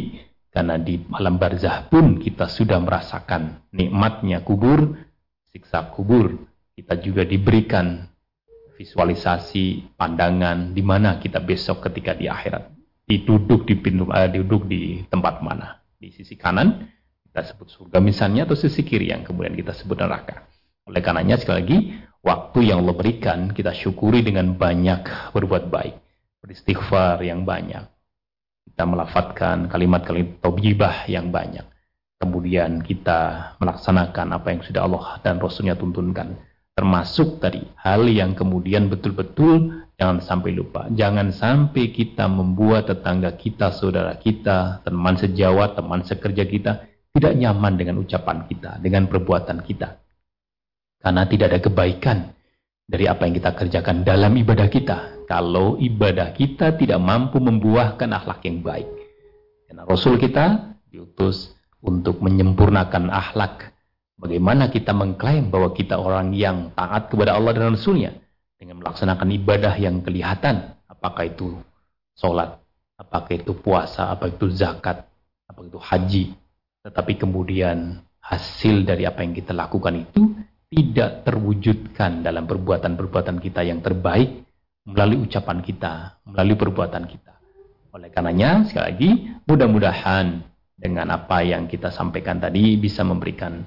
Karena 0.51 0.75
di 0.77 0.99
alam 1.13 1.37
barzah 1.37 1.85
pun 1.87 2.17
kita 2.19 2.49
sudah 2.49 2.81
merasakan 2.81 3.67
nikmatnya 3.71 4.41
kubur, 4.43 4.95
siksa 5.49 5.89
kubur. 5.93 6.33
Kita 6.77 6.97
juga 7.01 7.25
diberikan 7.25 8.05
visualisasi 8.77 9.97
pandangan 9.97 10.77
di 10.77 10.85
mana 10.85 11.17
kita 11.17 11.41
besok 11.41 11.89
ketika 11.89 12.13
di 12.13 12.29
akhirat. 12.29 12.69
Diduduk 13.07 13.65
di 13.65 13.75
pintu, 13.79 14.05
uh, 14.09 14.29
duduk 14.29 14.69
di 14.69 15.01
tempat 15.09 15.41
mana? 15.41 15.81
Di 15.97 16.13
sisi 16.13 16.37
kanan 16.37 16.85
kita 17.25 17.53
sebut 17.53 17.69
surga 17.69 17.97
misalnya 18.01 18.49
atau 18.49 18.57
sisi 18.57 18.81
kiri 18.81 19.13
yang 19.13 19.21
kemudian 19.21 19.53
kita 19.53 19.73
sebut 19.73 19.97
neraka. 19.97 20.45
Oleh 20.89 21.05
karenanya 21.05 21.37
sekali 21.37 21.57
lagi 21.61 21.77
waktu 22.27 22.67
yang 22.67 22.83
Allah 22.83 22.97
berikan 22.99 23.55
kita 23.55 23.71
syukuri 23.71 24.19
dengan 24.19 24.59
banyak 24.59 25.31
berbuat 25.31 25.71
baik, 25.71 25.95
beristighfar 26.43 27.23
yang 27.23 27.47
banyak. 27.47 27.87
Kita 28.67 28.83
melafatkan 28.83 29.71
kalimat-kalimat 29.71 30.43
taubiyah 30.43 31.07
yang 31.07 31.31
banyak. 31.31 31.63
Kemudian 32.19 32.83
kita 32.83 33.53
melaksanakan 33.63 34.35
apa 34.35 34.47
yang 34.51 34.61
sudah 34.65 34.81
Allah 34.83 35.05
dan 35.23 35.39
Rasulnya 35.39 35.79
tuntunkan. 35.79 36.35
Termasuk 36.75 37.41
tadi 37.41 37.63
hal 37.79 38.05
yang 38.05 38.37
kemudian 38.37 38.91
betul-betul 38.91 39.87
jangan 39.97 40.21
sampai 40.21 40.53
lupa. 40.53 40.85
Jangan 40.93 41.33
sampai 41.33 41.89
kita 41.89 42.29
membuat 42.29 42.91
tetangga 42.91 43.33
kita, 43.33 43.73
saudara 43.73 44.13
kita, 44.17 44.85
teman 44.85 45.17
sejawat, 45.17 45.73
teman 45.73 46.05
sekerja 46.05 46.45
kita 46.45 46.85
tidak 47.17 47.33
nyaman 47.33 47.81
dengan 47.81 47.97
ucapan 47.97 48.45
kita, 48.45 48.77
dengan 48.77 49.09
perbuatan 49.09 49.65
kita. 49.65 50.06
Karena 50.97 51.23
tidak 51.29 51.47
ada 51.53 51.59
kebaikan 51.61 52.17
dari 52.87 53.05
apa 53.05 53.27
yang 53.27 53.35
kita 53.37 53.51
kerjakan 53.53 54.07
dalam 54.07 54.33
ibadah 54.33 54.67
kita. 54.71 54.97
Kalau 55.27 55.75
ibadah 55.75 56.31
kita 56.31 56.79
tidak 56.79 56.99
mampu 57.03 57.43
membuahkan 57.43 58.09
akhlak 58.15 58.39
yang 58.47 58.63
baik. 58.63 58.87
Karena 59.67 59.83
Rasul 59.83 60.15
kita 60.15 60.75
diutus 60.87 61.51
untuk 61.83 62.23
menyempurnakan 62.23 63.11
akhlak. 63.11 63.75
Bagaimana 64.17 64.71
kita 64.71 64.95
mengklaim 64.95 65.51
bahwa 65.51 65.75
kita 65.75 65.99
orang 65.99 66.33
yang 66.33 66.73
taat 66.73 67.11
kepada 67.11 67.35
Allah 67.35 67.53
dan 67.53 67.75
Rasulnya. 67.75 68.15
Dengan 68.57 68.81
melaksanakan 68.81 69.29
ibadah 69.35 69.75
yang 69.77 70.01
kelihatan. 70.01 70.73
Apakah 70.89 71.29
itu 71.29 71.61
sholat, 72.17 72.57
apakah 72.97 73.37
itu 73.37 73.53
puasa, 73.53 74.09
apakah 74.09 74.33
itu 74.33 74.49
zakat, 74.49 75.05
apakah 75.45 75.69
itu 75.69 75.79
haji. 75.79 76.25
Tetapi 76.81 77.13
kemudian 77.21 78.01
hasil 78.17 78.81
dari 78.81 79.05
apa 79.05 79.21
yang 79.21 79.37
kita 79.37 79.53
lakukan 79.53 79.93
itu 79.93 80.33
tidak 80.67 81.23
terwujudkan 81.23 82.23
dalam 82.23 82.43
perbuatan-perbuatan 82.43 83.39
kita 83.39 83.63
yang 83.63 83.79
terbaik 83.79 84.43
melalui 84.87 85.27
ucapan 85.27 85.63
kita, 85.63 86.23
melalui 86.27 86.55
perbuatan 86.59 87.03
kita. 87.07 87.33
Oleh 87.95 88.11
karenanya, 88.11 88.67
sekali 88.67 88.83
lagi, 88.83 89.09
mudah-mudahan 89.47 90.43
dengan 90.77 91.07
apa 91.15 91.41
yang 91.41 91.65
kita 91.65 91.89
sampaikan 91.89 92.37
tadi 92.37 92.77
bisa 92.77 93.01
memberikan 93.01 93.63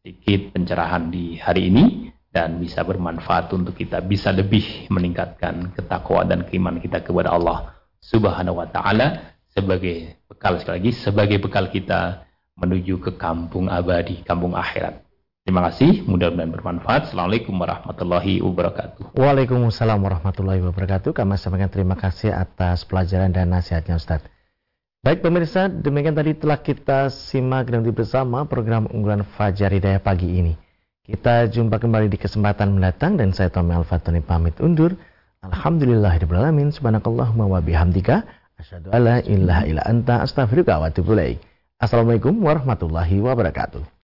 sedikit 0.00 0.56
pencerahan 0.56 1.12
di 1.12 1.36
hari 1.38 1.68
ini 1.70 2.10
dan 2.28 2.60
bisa 2.60 2.84
bermanfaat 2.84 3.48
untuk 3.54 3.76
kita 3.78 4.04
bisa 4.04 4.34
lebih 4.34 4.90
meningkatkan 4.92 5.72
ketakwaan 5.72 6.28
dan 6.28 6.40
keimanan 6.44 6.82
kita 6.82 7.00
kepada 7.00 7.32
Allah 7.32 7.72
Subhanahu 8.02 8.60
wa 8.60 8.68
taala 8.68 9.36
sebagai 9.48 10.20
bekal 10.28 10.60
sekali 10.60 10.76
lagi 10.82 10.92
sebagai 10.92 11.38
bekal 11.40 11.72
kita 11.72 12.28
menuju 12.58 12.98
ke 13.00 13.10
kampung 13.16 13.70
abadi, 13.70 14.20
kampung 14.26 14.58
akhirat. 14.58 15.07
Terima 15.48 15.64
kasih, 15.72 16.04
mudah-mudahan 16.04 16.52
bermanfaat. 16.52 17.08
Assalamualaikum 17.08 17.56
warahmatullahi 17.56 18.44
wabarakatuh. 18.44 19.16
Waalaikumsalam 19.16 19.96
warahmatullahi 19.96 20.60
wabarakatuh. 20.60 21.16
Kami 21.16 21.40
sampaikan 21.40 21.72
terima 21.72 21.96
kasih 21.96 22.36
atas 22.36 22.84
pelajaran 22.84 23.32
dan 23.32 23.48
nasihatnya 23.48 23.96
Ustaz. 23.96 24.20
Baik 25.00 25.24
pemirsa, 25.24 25.72
demikian 25.72 26.12
tadi 26.12 26.36
telah 26.36 26.60
kita 26.60 27.08
simak 27.08 27.72
dan 27.72 27.80
bersama 27.80 28.44
program 28.44 28.92
unggulan 28.92 29.24
Fajar 29.24 29.72
Hidayah 29.72 30.04
pagi 30.04 30.28
ini. 30.36 30.52
Kita 31.08 31.48
jumpa 31.48 31.80
kembali 31.80 32.12
di 32.12 32.20
kesempatan 32.20 32.76
mendatang 32.76 33.16
dan 33.16 33.32
saya 33.32 33.48
Tommy 33.48 33.72
Al-Fatuni 33.72 34.20
pamit 34.20 34.60
undur. 34.60 35.00
Alhamdulillahirrahmanirrahim. 35.40 36.76
Subhanakallahumma 36.76 37.48
wa 37.48 37.64
bihamdika. 37.64 38.20
Asyadu 38.60 38.92
ala 38.92 39.24
illa 39.24 39.64
anta 39.88 40.20
astaghfiruka 40.20 40.76
wa 40.76 40.92
Assalamualaikum 41.80 42.36
warahmatullahi 42.36 43.16
wabarakatuh. 43.24 43.97